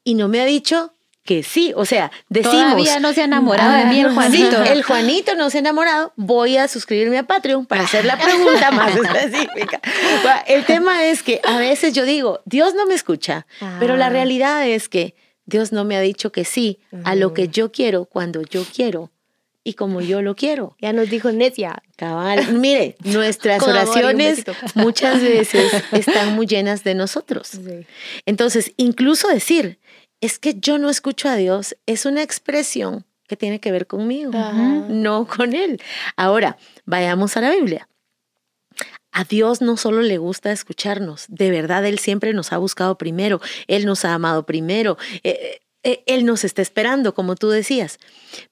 y 0.04 0.14
no 0.14 0.28
me 0.28 0.40
ha 0.40 0.44
dicho 0.44 0.94
que 1.26 1.42
sí, 1.42 1.74
o 1.76 1.84
sea, 1.84 2.10
decimos. 2.30 2.56
Todavía 2.56 3.00
no 3.00 3.12
se 3.12 3.20
ha 3.20 3.24
enamorado 3.24 3.76
de 3.76 3.84
mí 3.84 4.00
el 4.00 4.14
Juanito. 4.14 4.62
el 4.62 4.82
Juanito 4.82 5.34
no 5.34 5.50
se 5.50 5.58
ha 5.58 5.60
enamorado, 5.60 6.14
voy 6.16 6.56
a 6.56 6.68
suscribirme 6.68 7.18
a 7.18 7.24
Patreon 7.24 7.66
para 7.66 7.82
hacer 7.82 8.06
la 8.06 8.16
pregunta 8.16 8.70
más 8.70 8.96
específica. 8.96 9.80
El 10.46 10.64
tema 10.64 11.04
es 11.04 11.22
que 11.22 11.42
a 11.44 11.58
veces 11.58 11.92
yo 11.92 12.06
digo, 12.06 12.40
Dios 12.46 12.74
no 12.74 12.86
me 12.86 12.94
escucha, 12.94 13.46
pero 13.78 13.96
la 13.96 14.06
ah. 14.06 14.10
realidad 14.10 14.66
es 14.66 14.88
que 14.88 15.14
Dios 15.44 15.72
no 15.72 15.84
me 15.84 15.96
ha 15.96 16.00
dicho 16.00 16.32
que 16.32 16.44
sí 16.44 16.80
a 17.04 17.14
lo 17.14 17.34
que 17.34 17.48
yo 17.48 17.70
quiero 17.70 18.06
cuando 18.06 18.40
yo 18.42 18.64
quiero 18.64 19.10
y 19.66 19.74
como 19.74 20.00
yo 20.00 20.22
lo 20.22 20.36
quiero. 20.36 20.76
Ya 20.80 20.92
nos 20.92 21.10
dijo 21.10 21.32
necia. 21.32 21.82
Cabal. 21.96 22.52
Mire, 22.52 22.94
nuestras 23.04 23.60
oraciones 23.64 24.44
muchas 24.76 25.20
veces 25.20 25.72
están 25.92 26.36
muy 26.36 26.46
llenas 26.46 26.84
de 26.84 26.94
nosotros. 26.94 27.50
Entonces, 28.26 28.72
incluso 28.76 29.26
decir, 29.26 29.80
es 30.20 30.38
que 30.38 30.54
yo 30.54 30.78
no 30.78 30.88
escucho 30.88 31.28
a 31.28 31.36
Dios, 31.36 31.76
es 31.86 32.06
una 32.06 32.22
expresión 32.22 33.04
que 33.26 33.36
tiene 33.36 33.60
que 33.60 33.72
ver 33.72 33.86
conmigo, 33.86 34.32
no 34.88 35.26
con 35.26 35.54
Él. 35.54 35.80
Ahora, 36.16 36.58
vayamos 36.84 37.36
a 37.36 37.40
la 37.40 37.50
Biblia. 37.50 37.88
A 39.12 39.24
Dios 39.24 39.62
no 39.62 39.76
solo 39.76 40.02
le 40.02 40.18
gusta 40.18 40.52
escucharnos, 40.52 41.24
de 41.28 41.50
verdad 41.50 41.86
Él 41.86 41.98
siempre 41.98 42.34
nos 42.34 42.52
ha 42.52 42.58
buscado 42.58 42.98
primero, 42.98 43.40
Él 43.66 43.86
nos 43.86 44.04
ha 44.04 44.12
amado 44.12 44.44
primero, 44.44 44.98
eh, 45.22 45.60
eh, 45.82 46.02
Él 46.06 46.26
nos 46.26 46.44
está 46.44 46.60
esperando, 46.60 47.14
como 47.14 47.34
tú 47.34 47.48
decías. 47.48 47.98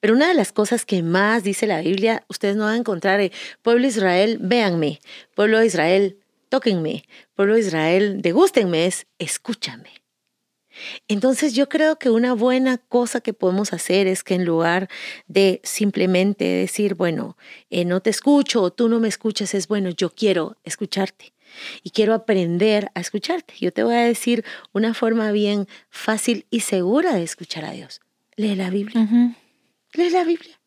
Pero 0.00 0.14
una 0.14 0.28
de 0.28 0.34
las 0.34 0.52
cosas 0.52 0.86
que 0.86 1.02
más 1.02 1.44
dice 1.44 1.66
la 1.66 1.82
Biblia, 1.82 2.24
ustedes 2.28 2.56
no 2.56 2.64
van 2.64 2.74
a 2.74 2.78
encontrar, 2.78 3.20
eh, 3.20 3.30
pueblo 3.60 3.82
de 3.82 3.88
Israel, 3.88 4.38
véanme, 4.40 5.00
pueblo 5.34 5.58
de 5.58 5.66
Israel, 5.66 6.18
tóquenme, 6.48 7.04
pueblo 7.34 7.54
de 7.54 7.60
Israel, 7.60 8.22
degústenme, 8.22 8.86
es 8.86 9.06
escúchame. 9.18 10.03
Entonces 11.08 11.54
yo 11.54 11.68
creo 11.68 11.98
que 11.98 12.10
una 12.10 12.32
buena 12.32 12.78
cosa 12.78 13.20
que 13.20 13.32
podemos 13.32 13.72
hacer 13.72 14.06
es 14.06 14.24
que 14.24 14.34
en 14.34 14.44
lugar 14.44 14.88
de 15.26 15.60
simplemente 15.64 16.44
decir, 16.44 16.94
bueno, 16.94 17.36
eh, 17.70 17.84
no 17.84 18.00
te 18.00 18.10
escucho 18.10 18.62
o 18.62 18.72
tú 18.72 18.88
no 18.88 19.00
me 19.00 19.08
escuchas, 19.08 19.54
es 19.54 19.68
bueno, 19.68 19.90
yo 19.90 20.10
quiero 20.10 20.56
escucharte 20.64 21.32
y 21.82 21.90
quiero 21.90 22.14
aprender 22.14 22.90
a 22.94 23.00
escucharte. 23.00 23.54
Yo 23.60 23.72
te 23.72 23.82
voy 23.82 23.94
a 23.94 24.04
decir 24.04 24.44
una 24.72 24.94
forma 24.94 25.30
bien 25.32 25.68
fácil 25.90 26.46
y 26.50 26.60
segura 26.60 27.14
de 27.14 27.22
escuchar 27.22 27.64
a 27.64 27.70
Dios. 27.72 28.00
Lee 28.36 28.56
la 28.56 28.70
Biblia. 28.70 29.36
Lee 29.92 30.10
la 30.10 30.24
Biblia. 30.24 30.60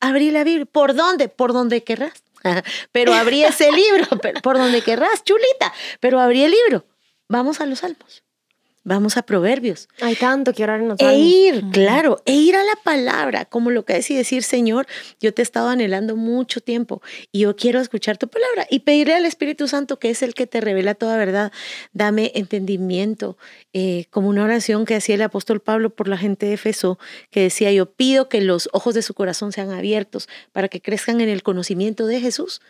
Abrí 0.00 0.30
la 0.30 0.44
Biblia. 0.44 0.66
¿Por 0.66 0.94
dónde? 0.94 1.28
Por 1.28 1.52
donde 1.52 1.82
querrás. 1.82 2.22
Pero 2.92 3.14
abrí 3.14 3.44
ese 3.44 3.70
libro, 3.72 4.06
por 4.42 4.58
donde 4.58 4.82
querrás, 4.82 5.24
chulita. 5.24 5.72
Pero 6.00 6.20
abrí 6.20 6.42
el 6.42 6.50
libro. 6.50 6.84
Vamos 7.28 7.60
a 7.60 7.66
los 7.66 7.80
salmos. 7.80 8.24
Vamos 8.84 9.16
a 9.16 9.22
Proverbios. 9.22 9.88
Hay 10.00 10.16
tanto 10.16 10.52
que 10.52 10.64
orar 10.64 10.80
en 10.80 10.88
los 10.88 10.98
E 10.98 11.16
ir, 11.16 11.62
claro, 11.72 12.20
e 12.26 12.34
ir 12.34 12.56
a 12.56 12.64
la 12.64 12.74
palabra, 12.82 13.44
como 13.44 13.70
lo 13.70 13.84
que 13.84 13.98
es 13.98 14.10
y 14.10 14.16
decir, 14.16 14.42
Señor, 14.42 14.88
yo 15.20 15.32
te 15.32 15.40
he 15.40 15.44
estado 15.44 15.68
anhelando 15.68 16.16
mucho 16.16 16.60
tiempo 16.60 17.00
y 17.30 17.40
yo 17.40 17.54
quiero 17.54 17.80
escuchar 17.80 18.18
tu 18.18 18.26
palabra 18.26 18.66
y 18.68 18.80
pedirle 18.80 19.14
al 19.14 19.24
Espíritu 19.24 19.68
Santo, 19.68 20.00
que 20.00 20.10
es 20.10 20.22
el 20.22 20.34
que 20.34 20.48
te 20.48 20.60
revela 20.60 20.94
toda 20.94 21.16
verdad, 21.16 21.52
dame 21.92 22.32
entendimiento, 22.34 23.38
eh, 23.72 24.06
como 24.10 24.28
una 24.28 24.42
oración 24.42 24.84
que 24.84 24.96
hacía 24.96 25.14
el 25.14 25.22
apóstol 25.22 25.60
Pablo 25.60 25.90
por 25.90 26.08
la 26.08 26.18
gente 26.18 26.46
de 26.46 26.54
Efeso, 26.54 26.98
que 27.30 27.42
decía, 27.42 27.70
yo 27.70 27.86
pido 27.86 28.28
que 28.28 28.40
los 28.40 28.68
ojos 28.72 28.94
de 28.94 29.02
su 29.02 29.14
corazón 29.14 29.52
sean 29.52 29.70
abiertos 29.70 30.28
para 30.50 30.66
que 30.66 30.80
crezcan 30.80 31.20
en 31.20 31.28
el 31.28 31.44
conocimiento 31.44 32.06
de 32.06 32.20
Jesús. 32.20 32.60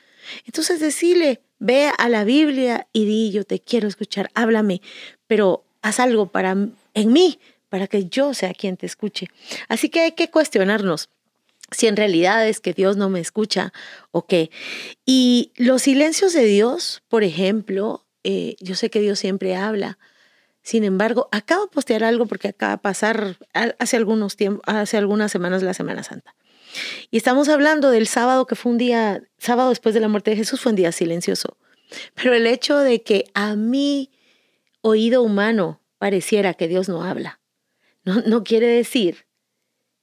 Entonces 0.45 0.79
decirle, 0.79 1.41
ve 1.59 1.91
a 1.97 2.09
la 2.11 2.25
Biblia 2.25 2.87
y 2.93 3.07
di, 3.07 3.31
yo 3.33 3.45
te 3.45 3.61
quiero 3.61 3.89
escuchar, 3.89 4.31
háblame, 4.35 4.83
pero 5.27 5.65
haz 5.83 6.01
algo 6.01 6.27
para, 6.27 6.53
en 6.53 7.13
mí, 7.13 7.39
para 7.69 7.87
que 7.87 8.07
yo 8.07 8.35
sea 8.35 8.55
quien 8.55 8.77
te 8.77 8.87
escuche. 8.87 9.29
Así 9.69 9.89
que 9.89 10.01
hay 10.01 10.13
que 10.13 10.31
cuestionarnos 10.31 11.09
si 11.71 11.87
en 11.87 11.97
realidad 11.97 12.47
es 12.47 12.61
que 12.61 12.75
Dios 12.75 12.97
no 12.97 13.09
me 13.09 13.21
escucha 13.21 13.73
o 14.11 14.27
qué. 14.27 14.51
Y 15.05 15.53
los 15.57 15.83
silencios 15.83 16.33
de 16.33 16.45
Dios, 16.45 17.03
por 17.09 17.25
ejemplo, 17.25 18.05
eh, 18.25 18.57
yo 18.61 18.75
sé 18.75 18.91
que 18.91 19.01
Dios 19.01 19.19
siempre 19.19 19.57
habla. 19.57 19.99
Sin 20.63 20.85
embargo, 20.85 21.29
acabo 21.33 21.65
de 21.65 21.71
postear 21.71 22.05
algo 22.05 22.27
porque 22.27 22.49
acaba 22.49 22.73
de 22.73 22.79
pasar 22.79 23.37
hace 23.79 23.97
algunos 23.97 24.37
tiempos, 24.37 24.63
hace 24.67 24.97
algunas 24.97 25.33
semanas 25.33 25.63
la 25.63 25.75
Semana 25.75 26.03
Santa. 26.03 26.35
Y 27.11 27.17
estamos 27.17 27.49
hablando 27.49 27.91
del 27.91 28.07
sábado 28.07 28.47
que 28.47 28.55
fue 28.55 28.73
un 28.73 28.79
día, 28.79 29.23
sábado 29.39 29.71
después 29.71 29.95
de 29.95 30.01
la 30.01 30.09
muerte 30.09 30.31
de 30.31 30.37
Jesús 30.37 30.61
fue 30.61 30.71
un 30.71 30.77
día 30.77 30.93
silencioso. 30.93 31.57
Pero 32.15 32.35
el 32.35 32.47
hecho 32.47 32.79
de 32.79 33.03
que 33.03 33.25
a 33.35 33.57
mí 33.57 34.11
oído 34.83 35.23
humano 35.23 35.81
pareciera 35.99 36.55
que 36.55 36.69
Dios 36.69 36.89
no 36.89 37.03
habla. 37.03 37.41
No, 38.05 38.21
no 38.23 38.45
quiere 38.45 38.67
decir 38.67 39.27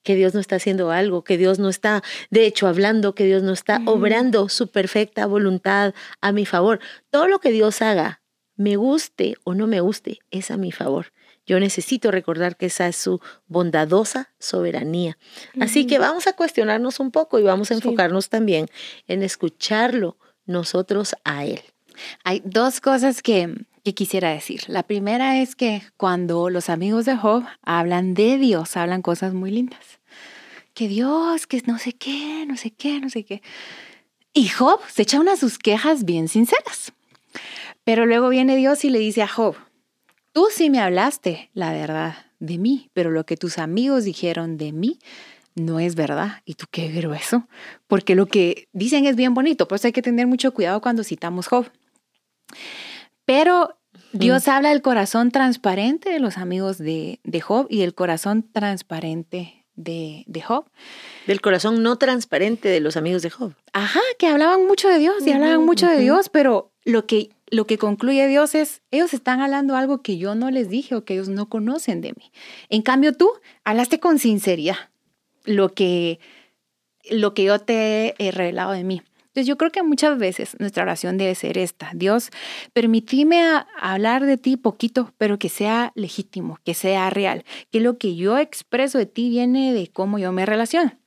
que 0.03 0.15
Dios 0.15 0.33
no 0.33 0.39
está 0.39 0.55
haciendo 0.55 0.91
algo, 0.91 1.23
que 1.23 1.37
Dios 1.37 1.59
no 1.59 1.69
está, 1.69 2.03
de 2.29 2.45
hecho, 2.45 2.67
hablando, 2.67 3.13
que 3.13 3.25
Dios 3.25 3.43
no 3.43 3.51
está 3.51 3.81
obrando 3.85 4.49
su 4.49 4.71
perfecta 4.71 5.25
voluntad 5.25 5.93
a 6.21 6.31
mi 6.31 6.45
favor. 6.45 6.79
Todo 7.09 7.27
lo 7.27 7.39
que 7.39 7.51
Dios 7.51 7.81
haga, 7.81 8.21
me 8.55 8.75
guste 8.75 9.35
o 9.43 9.53
no 9.53 9.67
me 9.67 9.81
guste, 9.81 10.19
es 10.31 10.51
a 10.51 10.57
mi 10.57 10.71
favor. 10.71 11.13
Yo 11.45 11.59
necesito 11.59 12.11
recordar 12.11 12.57
que 12.57 12.67
esa 12.67 12.87
es 12.87 12.95
su 12.95 13.21
bondadosa 13.47 14.33
soberanía. 14.37 15.17
Así 15.59 15.87
que 15.87 15.97
vamos 15.97 16.27
a 16.27 16.33
cuestionarnos 16.33 16.99
un 16.99 17.11
poco 17.11 17.39
y 17.39 17.43
vamos 17.43 17.71
a 17.71 17.73
enfocarnos 17.73 18.29
también 18.29 18.67
en 19.07 19.23
escucharlo 19.23 20.17
nosotros 20.45 21.15
a 21.23 21.45
Él. 21.45 21.61
Hay 22.23 22.41
dos 22.45 22.81
cosas 22.81 23.21
que, 23.21 23.65
que 23.83 23.93
quisiera 23.93 24.29
decir. 24.31 24.63
La 24.67 24.83
primera 24.83 25.41
es 25.41 25.55
que 25.55 25.83
cuando 25.97 26.49
los 26.49 26.69
amigos 26.69 27.05
de 27.05 27.15
Job 27.15 27.43
hablan 27.61 28.13
de 28.13 28.37
Dios, 28.37 28.77
hablan 28.77 29.01
cosas 29.01 29.33
muy 29.33 29.51
lindas. 29.51 29.99
Que 30.73 30.87
Dios, 30.87 31.47
que 31.47 31.61
no 31.65 31.77
sé 31.77 31.93
qué, 31.93 32.45
no 32.47 32.57
sé 32.57 32.71
qué, 32.71 32.99
no 32.99 33.09
sé 33.09 33.23
qué. 33.25 33.41
Y 34.33 34.47
Job 34.47 34.79
se 34.87 35.03
echa 35.03 35.19
unas 35.19 35.39
sus 35.39 35.57
quejas 35.57 36.05
bien 36.05 36.27
sinceras. 36.27 36.93
Pero 37.83 38.05
luego 38.05 38.29
viene 38.29 38.55
Dios 38.55 38.85
y 38.85 38.89
le 38.89 38.99
dice 38.99 39.21
a 39.21 39.27
Job, 39.27 39.55
tú 40.31 40.47
sí 40.51 40.69
me 40.69 40.79
hablaste 40.79 41.49
la 41.53 41.71
verdad 41.71 42.25
de 42.39 42.57
mí, 42.57 42.89
pero 42.93 43.11
lo 43.11 43.25
que 43.25 43.37
tus 43.37 43.57
amigos 43.57 44.03
dijeron 44.03 44.57
de 44.57 44.71
mí 44.71 44.99
no 45.55 45.79
es 45.79 45.95
verdad. 45.95 46.41
Y 46.45 46.55
tú 46.55 46.65
qué 46.71 46.89
grueso, 46.89 47.47
porque 47.87 48.15
lo 48.15 48.27
que 48.27 48.67
dicen 48.71 49.05
es 49.05 49.15
bien 49.15 49.33
bonito, 49.33 49.67
pues 49.67 49.83
hay 49.85 49.91
que 49.91 50.01
tener 50.01 50.27
mucho 50.27 50.53
cuidado 50.53 50.81
cuando 50.81 51.03
citamos 51.03 51.47
Job. 51.47 51.69
Pero 53.29 53.77
Dios 54.11 54.47
mm. 54.47 54.49
habla 54.49 54.69
del 54.69 54.81
corazón 54.81 55.29
transparente 55.29 56.09
de 56.09 56.19
los 56.19 56.39
amigos 56.39 56.79
de, 56.79 57.19
Job 57.43 57.67
y 57.69 57.81
del 57.81 57.93
corazón 57.93 58.41
transparente 58.51 59.67
de, 59.75 60.25
Job. 60.43 60.65
Del 61.27 61.39
corazón 61.39 61.83
no 61.83 61.99
transparente 61.99 62.69
de 62.69 62.79
los 62.79 62.97
amigos 62.97 63.21
de 63.21 63.29
Job. 63.29 63.53
Ajá, 63.71 63.99
que 64.17 64.25
hablaban 64.25 64.65
mucho 64.65 64.89
de 64.89 64.97
Dios 64.97 65.27
y 65.27 65.31
hablaban 65.31 65.63
mucho 65.63 65.85
de 65.85 65.99
Dios, 65.99 66.29
pero 66.29 66.71
lo 66.85 67.05
que, 67.05 67.29
lo 67.51 67.67
que 67.67 67.77
concluye 67.77 68.27
Dios 68.27 68.55
es, 68.55 68.81
ellos 68.89 69.13
están 69.13 69.41
hablando 69.41 69.75
algo 69.75 70.01
que 70.01 70.17
yo 70.17 70.33
no 70.33 70.49
les 70.49 70.67
dije 70.67 70.95
o 70.95 71.05
que 71.05 71.13
ellos 71.13 71.29
no 71.29 71.49
conocen 71.49 72.01
de 72.01 72.13
mí. 72.13 72.31
En 72.69 72.81
cambio 72.81 73.13
tú 73.13 73.29
hablaste 73.63 73.99
con 73.99 74.17
sinceridad 74.17 74.89
lo 75.45 75.75
que, 75.75 76.19
lo 77.11 77.35
que 77.35 77.43
yo 77.43 77.59
te 77.59 78.15
he 78.17 78.31
revelado 78.31 78.71
de 78.71 78.83
mí. 78.83 79.03
Entonces 79.29 79.47
yo 79.47 79.57
creo 79.57 79.71
que 79.71 79.83
muchas 79.83 80.17
veces 80.17 80.55
nuestra 80.59 80.83
oración 80.83 81.17
debe 81.17 81.35
ser 81.35 81.59
esta. 81.59 81.91
Dios, 81.93 82.31
permitime 82.73 83.43
hablar 83.79 84.25
de 84.25 84.37
ti 84.37 84.57
poquito, 84.57 85.13
pero 85.19 85.37
que 85.37 85.49
sea 85.49 85.91
legítimo, 85.93 86.57
que 86.63 86.73
sea 86.73 87.09
real, 87.11 87.45
que 87.71 87.79
lo 87.79 87.99
que 87.99 88.15
yo 88.15 88.39
expreso 88.39 88.97
de 88.97 89.05
ti 89.05 89.29
viene 89.29 89.71
de 89.71 89.87
cómo 89.87 90.17
yo 90.17 90.31
me 90.31 90.47
relaciono. 90.47 90.97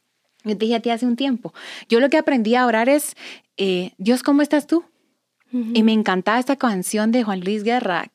Yo 0.44 0.56
te 0.56 0.66
dije 0.66 0.76
a 0.76 0.80
ti 0.80 0.90
hace 0.90 1.06
un 1.06 1.16
tiempo, 1.16 1.52
yo 1.88 2.00
lo 2.00 2.08
que 2.10 2.16
aprendí 2.16 2.54
a 2.54 2.66
orar 2.66 2.88
es, 2.88 3.16
eh, 3.56 3.92
Dios, 3.98 4.22
¿cómo 4.22 4.42
estás 4.42 4.66
tú? 4.66 4.84
Y 5.52 5.82
me 5.82 5.92
encantaba 5.92 6.38
esta 6.38 6.56
canción 6.56 7.12
de 7.12 7.24
Juan 7.24 7.40
Luis 7.40 7.62
Guerra 7.62 8.10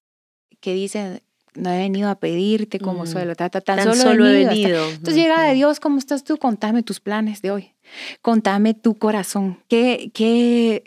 que 0.60 0.74
dice, 0.74 1.22
no 1.58 1.72
he 1.72 1.80
venido 1.80 2.10
a 2.10 2.16
pedirte 2.16 2.80
como 2.80 3.04
mm. 3.04 3.08
suelo, 3.08 3.36
tan, 3.36 3.52
solo, 3.96 4.28
he 4.28 4.46
venido. 4.46 4.88
Entonces 4.90 5.16
llega 5.16 5.42
de 5.44 5.54
Dios, 5.56 5.80
¿cómo 5.80 5.98
estás 5.98 6.24
tú? 6.24 6.38
Contame 6.38 6.84
tus 6.84 7.00
planes 7.00 7.42
de 7.42 7.52
hoy. 7.52 7.74
Contame 8.22 8.74
tu 8.74 8.96
corazón. 8.96 9.60
¿Qué, 9.68 10.12
qué, 10.14 10.84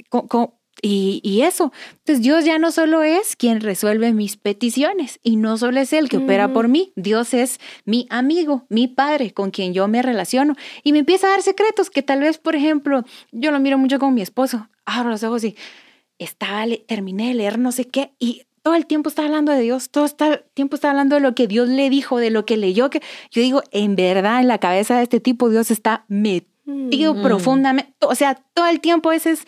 y, 0.83 1.21
y, 1.23 1.43
eso. 1.43 1.73
Entonces 1.99 2.23
Dios 2.23 2.45
ya 2.45 2.59
no 2.59 2.73
solo 2.73 3.03
es 3.03 3.37
quien 3.37 3.61
resuelve 3.61 4.15
mis 4.15 4.37
peticiones 4.37 5.19
y 5.23 5.37
no 5.37 5.59
solo 5.59 5.81
es 5.81 5.93
el 5.93 6.09
que 6.09 6.19
opera 6.19 6.53
por 6.53 6.69
mí. 6.69 6.93
Dios 6.97 7.35
es 7.35 7.61
mi 7.85 8.07
amigo, 8.09 8.65
mi 8.69 8.89
padre 8.89 9.33
con 9.33 9.51
quien 9.51 9.75
yo 9.75 9.89
me 9.89 10.01
relaciono 10.01 10.55
y 10.83 10.93
me 10.93 11.01
empieza 11.01 11.27
a 11.27 11.31
dar 11.31 11.43
secretos 11.43 11.91
que 11.91 12.03
tal 12.03 12.21
vez, 12.21 12.39
por 12.39 12.55
ejemplo, 12.55 13.05
yo 13.33 13.51
lo 13.51 13.61
miro 13.61 13.77
mucho 13.77 13.99
con 13.99 14.15
mi 14.15 14.23
esposo. 14.23 14.69
Abro 14.87 15.11
los 15.11 15.23
ojos 15.23 15.45
y 15.45 15.57
estaba, 16.19 16.65
terminé 16.87 17.29
de 17.29 17.35
leer 17.35 17.59
no 17.59 17.73
sé 17.73 17.87
qué 17.87 18.13
y 18.19 18.43
todo 18.63 18.75
el 18.75 18.87
tiempo 18.87 19.09
está 19.09 19.25
hablando 19.25 19.53
de 19.53 19.61
Dios, 19.61 19.91
todo 19.91 20.07
el 20.07 20.45
tiempo 20.55 20.77
está 20.77 20.91
hablando 20.91 21.17
de 21.17 21.21
lo 21.21 21.35
que 21.35 21.47
Dios 21.47 21.69
le 21.69 21.89
dijo, 21.89 22.19
de 22.19 22.31
lo 22.31 22.45
que 22.45 22.57
leyó, 22.57 22.91
que 22.91 23.01
yo 23.31 23.43
digo, 23.43 23.63
en 23.71 23.97
verdad, 23.97 24.41
en 24.41 24.49
la 24.49 24.59
cabeza 24.59 24.97
de 24.97 25.05
este 25.05 25.21
tipo 25.21 25.49
Dios 25.49 25.71
está 25.71 26.05
metido 26.09 27.15
mm. 27.15 27.23
profundamente, 27.23 27.93
o 28.01 28.15
sea, 28.15 28.35
todo 28.55 28.67
el 28.67 28.81
tiempo 28.81 29.13
ese 29.13 29.33
es, 29.33 29.47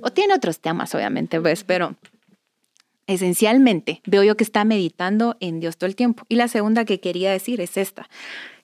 o 0.00 0.10
tiene 0.10 0.34
otros 0.34 0.60
temas, 0.60 0.94
obviamente, 0.94 1.40
pues, 1.40 1.64
pero 1.64 1.96
esencialmente 3.06 4.00
veo 4.06 4.22
yo 4.22 4.36
que 4.36 4.44
está 4.44 4.64
meditando 4.64 5.36
en 5.40 5.58
Dios 5.58 5.76
todo 5.76 5.88
el 5.88 5.96
tiempo. 5.96 6.24
Y 6.28 6.36
la 6.36 6.46
segunda 6.48 6.84
que 6.84 7.00
quería 7.00 7.32
decir 7.32 7.60
es 7.60 7.76
esta, 7.76 8.08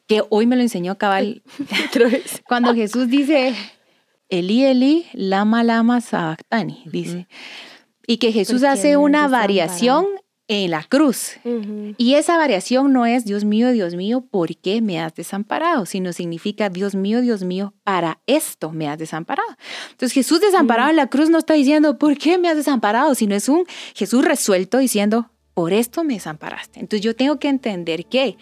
que 0.07 0.23
hoy 0.31 0.47
me 0.47 0.57
lo 0.57 0.63
enseñó 0.63 0.97
Cabal, 0.97 1.43
cuando 2.47 2.73
Jesús 2.73 3.09
dice, 3.09 3.55
Eli, 4.29 4.65
Eli, 4.65 5.07
lama, 5.13 5.65
lama, 5.65 6.01
sabactani, 6.01 6.85
dice 6.87 7.27
y 8.09 8.17
que 8.17 8.33
Jesús 8.33 8.65
hace 8.65 8.97
una 8.97 9.29
variación 9.29 10.07
en 10.49 10.71
la 10.71 10.83
cruz. 10.83 11.37
Y 11.99 12.15
esa 12.15 12.39
variación 12.39 12.91
no 12.91 13.05
es, 13.05 13.27
Dios 13.27 13.45
mío, 13.45 13.71
Dios 13.71 13.95
mío, 13.95 14.23
¿por 14.23 14.57
qué 14.57 14.81
me 14.81 14.99
has 14.99 15.15
desamparado? 15.15 15.85
Sino 15.85 16.15
significa, 16.15 16.71
Dios 16.71 16.95
mío, 16.95 17.21
Dios 17.21 17.45
mío, 17.45 17.75
para 17.85 18.21
esto 18.27 18.73
me 18.73 18.89
has 18.89 18.99
desamparado. 18.99 19.51
Entonces 19.91 20.15
Jesús 20.15 20.41
desamparado 20.41 20.89
en 20.89 20.97
la 20.97 21.09
cruz 21.09 21.29
no 21.29 21.37
está 21.37 21.53
diciendo, 21.53 21.99
¿por 21.99 22.17
qué 22.17 22.39
me 22.39 22.49
has 22.49 22.57
desamparado? 22.57 23.15
Sino 23.15 23.35
es 23.35 23.47
un 23.51 23.65
Jesús 23.95 24.25
resuelto 24.25 24.79
diciendo, 24.79 25.31
por 25.53 25.75
esto 25.75 26.03
me 26.03 26.15
desamparaste. 26.15 26.81
Entonces 26.81 27.05
yo 27.05 27.15
tengo 27.15 27.39
que 27.39 27.49
entender 27.49 28.07
que 28.07 28.39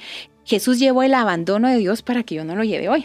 Jesús 0.46 0.78
llevó 0.78 1.02
el 1.02 1.12
abandono 1.12 1.68
de 1.68 1.76
Dios 1.76 2.02
para 2.02 2.22
que 2.22 2.37
yo 2.37 2.44
no 2.44 2.54
lo 2.54 2.62
lleve 2.62 2.88
hoy. 2.88 3.04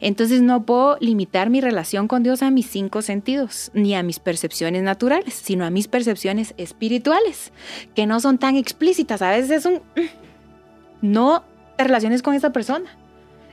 Entonces 0.00 0.42
no 0.42 0.64
puedo 0.64 0.98
limitar 1.00 1.48
mi 1.48 1.62
relación 1.62 2.08
con 2.08 2.22
Dios 2.22 2.42
a 2.42 2.50
mis 2.50 2.68
cinco 2.68 3.00
sentidos, 3.00 3.70
ni 3.72 3.94
a 3.94 4.02
mis 4.02 4.18
percepciones 4.18 4.82
naturales, 4.82 5.32
sino 5.32 5.64
a 5.64 5.70
mis 5.70 5.88
percepciones 5.88 6.54
espirituales, 6.58 7.52
que 7.94 8.06
no 8.06 8.20
son 8.20 8.36
tan 8.36 8.56
explícitas. 8.56 9.22
A 9.22 9.30
veces 9.30 9.50
es 9.50 9.64
un, 9.64 9.76
mm, 9.76 10.08
no 11.00 11.42
te 11.76 11.84
relaciones 11.84 12.22
con 12.22 12.34
esa 12.34 12.52
persona. 12.52 12.96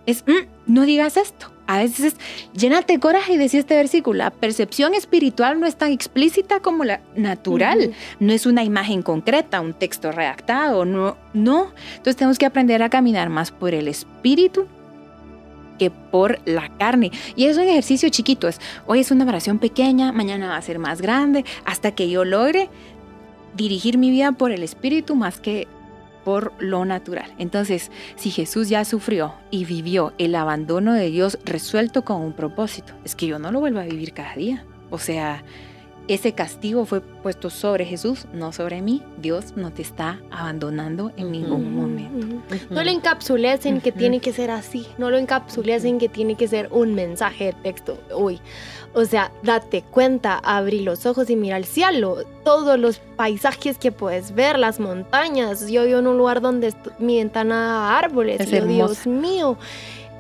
Es, 0.06 0.24
mm, 0.28 0.48
no 0.68 0.84
digas 0.84 1.18
esto. 1.18 1.52
A 1.68 1.80
veces 1.80 2.14
es, 2.14 2.16
llénate 2.54 2.94
de 2.94 3.00
coraje 3.00 3.34
y 3.34 3.38
decía 3.38 3.60
este 3.60 3.76
versículo, 3.76 4.20
la 4.20 4.30
percepción 4.30 4.94
espiritual 4.94 5.60
no 5.60 5.66
es 5.66 5.76
tan 5.76 5.92
explícita 5.92 6.60
como 6.60 6.84
la 6.84 7.02
natural, 7.16 7.94
no 8.20 8.34
es 8.34 8.46
una 8.46 8.64
imagen 8.64 9.02
concreta, 9.02 9.62
un 9.62 9.74
texto 9.74 10.12
redactado, 10.12 10.86
no, 10.86 11.18
no. 11.34 11.72
Entonces 11.90 12.18
tenemos 12.18 12.38
que 12.38 12.46
aprender 12.46 12.84
a 12.84 12.90
caminar 12.90 13.30
más 13.30 13.50
por 13.50 13.74
el 13.74 13.88
espíritu 13.88 14.68
que 15.80 15.90
por 15.90 16.40
la 16.46 16.70
carne. 16.78 17.12
Y 17.36 17.46
es 17.46 17.58
un 17.58 17.64
ejercicio 17.64 18.10
chiquito, 18.10 18.48
es, 18.48 18.62
hoy 18.86 19.00
es 19.00 19.10
una 19.10 19.26
oración 19.26 19.58
pequeña, 19.58 20.12
mañana 20.12 20.50
va 20.50 20.58
a 20.58 20.62
ser 20.62 20.78
más 20.78 21.02
grande, 21.02 21.46
hasta 21.66 21.92
que 21.92 22.10
yo 22.10 22.26
logre 22.26 22.70
dirigir 23.56 23.98
mi 23.98 24.12
vida 24.12 24.34
por 24.34 24.52
el 24.52 24.64
espíritu 24.64 25.16
más 25.16 25.40
que 25.40 25.68
por 26.26 26.52
lo 26.60 26.84
natural. 26.84 27.34
Entonces, 27.38 27.92
si 28.18 28.32
Jesús 28.32 28.68
ya 28.68 28.84
sufrió 28.84 29.36
y 29.52 29.64
vivió 29.64 30.14
el 30.18 30.36
abandono 30.36 30.94
de 30.94 31.10
Dios 31.10 31.40
resuelto 31.46 32.04
con 32.04 32.22
un 32.22 32.34
propósito, 32.34 32.94
es 33.06 33.16
que 33.16 33.28
yo 33.28 33.40
no 33.40 33.52
lo 33.52 33.62
vuelvo 33.62 33.80
a 33.80 33.84
vivir 33.84 34.12
cada 34.12 34.34
día. 34.36 34.66
O 34.90 34.98
sea, 34.98 35.44
ese 36.08 36.34
castigo 36.34 36.86
fue 36.86 37.02
puesto 37.02 37.50
sobre 37.50 37.86
Jesús, 37.86 38.26
no 38.34 38.52
sobre 38.52 38.82
mí. 38.82 39.02
Dios 39.18 39.54
no 39.56 39.72
te 39.72 39.82
está 39.82 40.20
abandonando 40.32 41.12
en 41.18 41.32
ningún 41.32 41.76
momento. 41.76 42.42
No 42.70 42.84
lo 42.84 42.90
encapsules 42.92 43.66
en 43.66 43.82
que 43.82 43.92
tiene 43.92 44.20
que 44.20 44.32
ser 44.32 44.52
así, 44.52 44.86
no 44.98 45.10
lo 45.10 45.18
encapsules 45.18 45.84
en 45.84 45.98
que 45.98 46.10
tiene 46.10 46.36
que 46.36 46.48
ser 46.48 46.70
un 46.72 46.94
mensaje 46.94 47.46
de 47.46 47.54
texto. 47.54 47.98
Uy, 48.16 48.40
o 48.94 49.04
sea, 49.06 49.32
date 49.44 49.82
cuenta, 49.82 50.38
abrí 50.38 50.82
los 50.82 51.06
ojos 51.06 51.30
y 51.30 51.36
mira 51.36 51.58
el 51.58 51.66
cielo, 51.66 52.24
todos 52.44 52.80
los 52.80 53.00
paisajes 53.00 53.78
que 53.78 53.92
puedes 53.92 54.34
ver, 54.34 54.60
las 54.60 54.80
montañas. 54.80 55.68
Yo 55.68 55.86
vivo 55.86 56.00
en 56.00 56.08
un 56.08 56.18
lugar 56.18 56.40
donde 56.40 56.74
mi 57.00 57.18
ventana 57.18 57.98
árboles, 57.98 58.40
es 58.40 58.68
Dios 58.68 59.08
mío. 59.08 59.58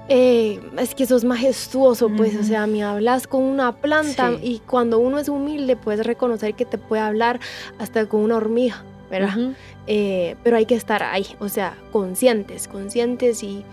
Eh, 0.07 0.61
es 0.77 0.93
que 0.93 1.05
sos 1.05 1.23
majestuoso, 1.23 2.09
pues, 2.09 2.35
o 2.35 2.43
sea, 2.43 2.67
me 2.67 2.83
hablas 2.83 3.25
con 3.25 3.41
una 3.41 3.75
planta 3.75 4.33
y 4.41 4.59
cuando 4.59 4.99
uno 4.99 5.17
es 5.17 5.29
humilde 5.29 5.75
puedes 5.75 6.05
reconocer 6.05 6.53
que 6.53 6.65
te 6.65 6.77
puede 6.77 7.01
hablar 7.01 7.39
hasta 7.79 8.07
con 8.07 8.21
una 8.21 8.37
hormiga, 8.37 8.83
¿verdad? 9.09 9.55
Eh, 9.87 10.35
pero 10.43 10.57
hay 10.57 10.67
que 10.67 10.75
estar 10.75 11.01
ahí, 11.01 11.25
o 11.39 11.49
sea, 11.49 11.75
conscientes, 11.91 12.67
conscientes 12.67 13.41
y 13.41 13.65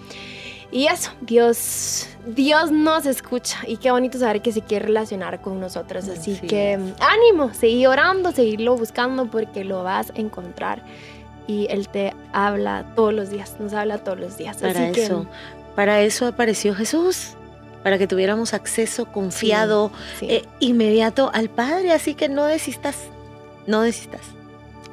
y 0.73 0.87
eso, 0.87 1.11
Dios, 1.21 2.09
Dios 2.27 2.73
nos 2.73 3.05
escucha 3.05 3.59
y 3.67 3.77
qué 3.77 3.91
bonito 3.91 4.19
saber 4.19 4.41
que 4.41 4.53
se 4.53 4.63
quiere 4.63 4.87
relacionar 4.87 5.43
con 5.43 5.61
nosotros. 5.61 6.09
Así, 6.09 6.35
que 6.49 6.79
ánimo, 6.99 7.53
seguir 7.53 7.89
orando, 7.89 8.33
seguirlo 8.33 8.75
buscando 8.75 9.31
porque 9.31 9.65
lo 9.65 9.85
vas 9.85 10.11
a 10.11 10.19
encontrar. 10.19 10.83
Y 11.47 11.67
Él 11.69 11.89
te 11.89 12.15
habla 12.33 12.87
todos 12.97 13.13
los 13.13 13.29
días, 13.29 13.57
nos 13.61 13.75
habla 13.75 13.99
todos 13.99 14.19
los 14.19 14.39
días. 14.39 14.57
Para 14.57 14.89
eso, 14.89 15.27
para 15.75 16.01
eso 16.03 16.27
apareció 16.27 16.75
Jesús, 16.75 17.31
para 17.83 17.99
que 17.99 18.07
tuviéramos 18.07 18.55
acceso 18.55 19.07
confiado, 19.07 19.91
eh, 20.21 20.45
inmediato 20.61 21.31
al 21.35 21.49
Padre. 21.49 21.93
Así 21.93 22.15
que 22.15 22.29
no 22.29 22.45
desistas, 22.45 22.97
no 23.67 23.83
desistas. 23.83 24.23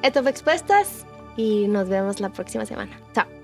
Esto 0.02 0.22
fue 0.22 0.32
Expuestas 0.32 1.06
y 1.36 1.68
nos 1.68 1.90
vemos 1.90 2.20
la 2.20 2.30
próxima 2.30 2.66
semana. 2.66 3.00
Chao. 3.14 3.39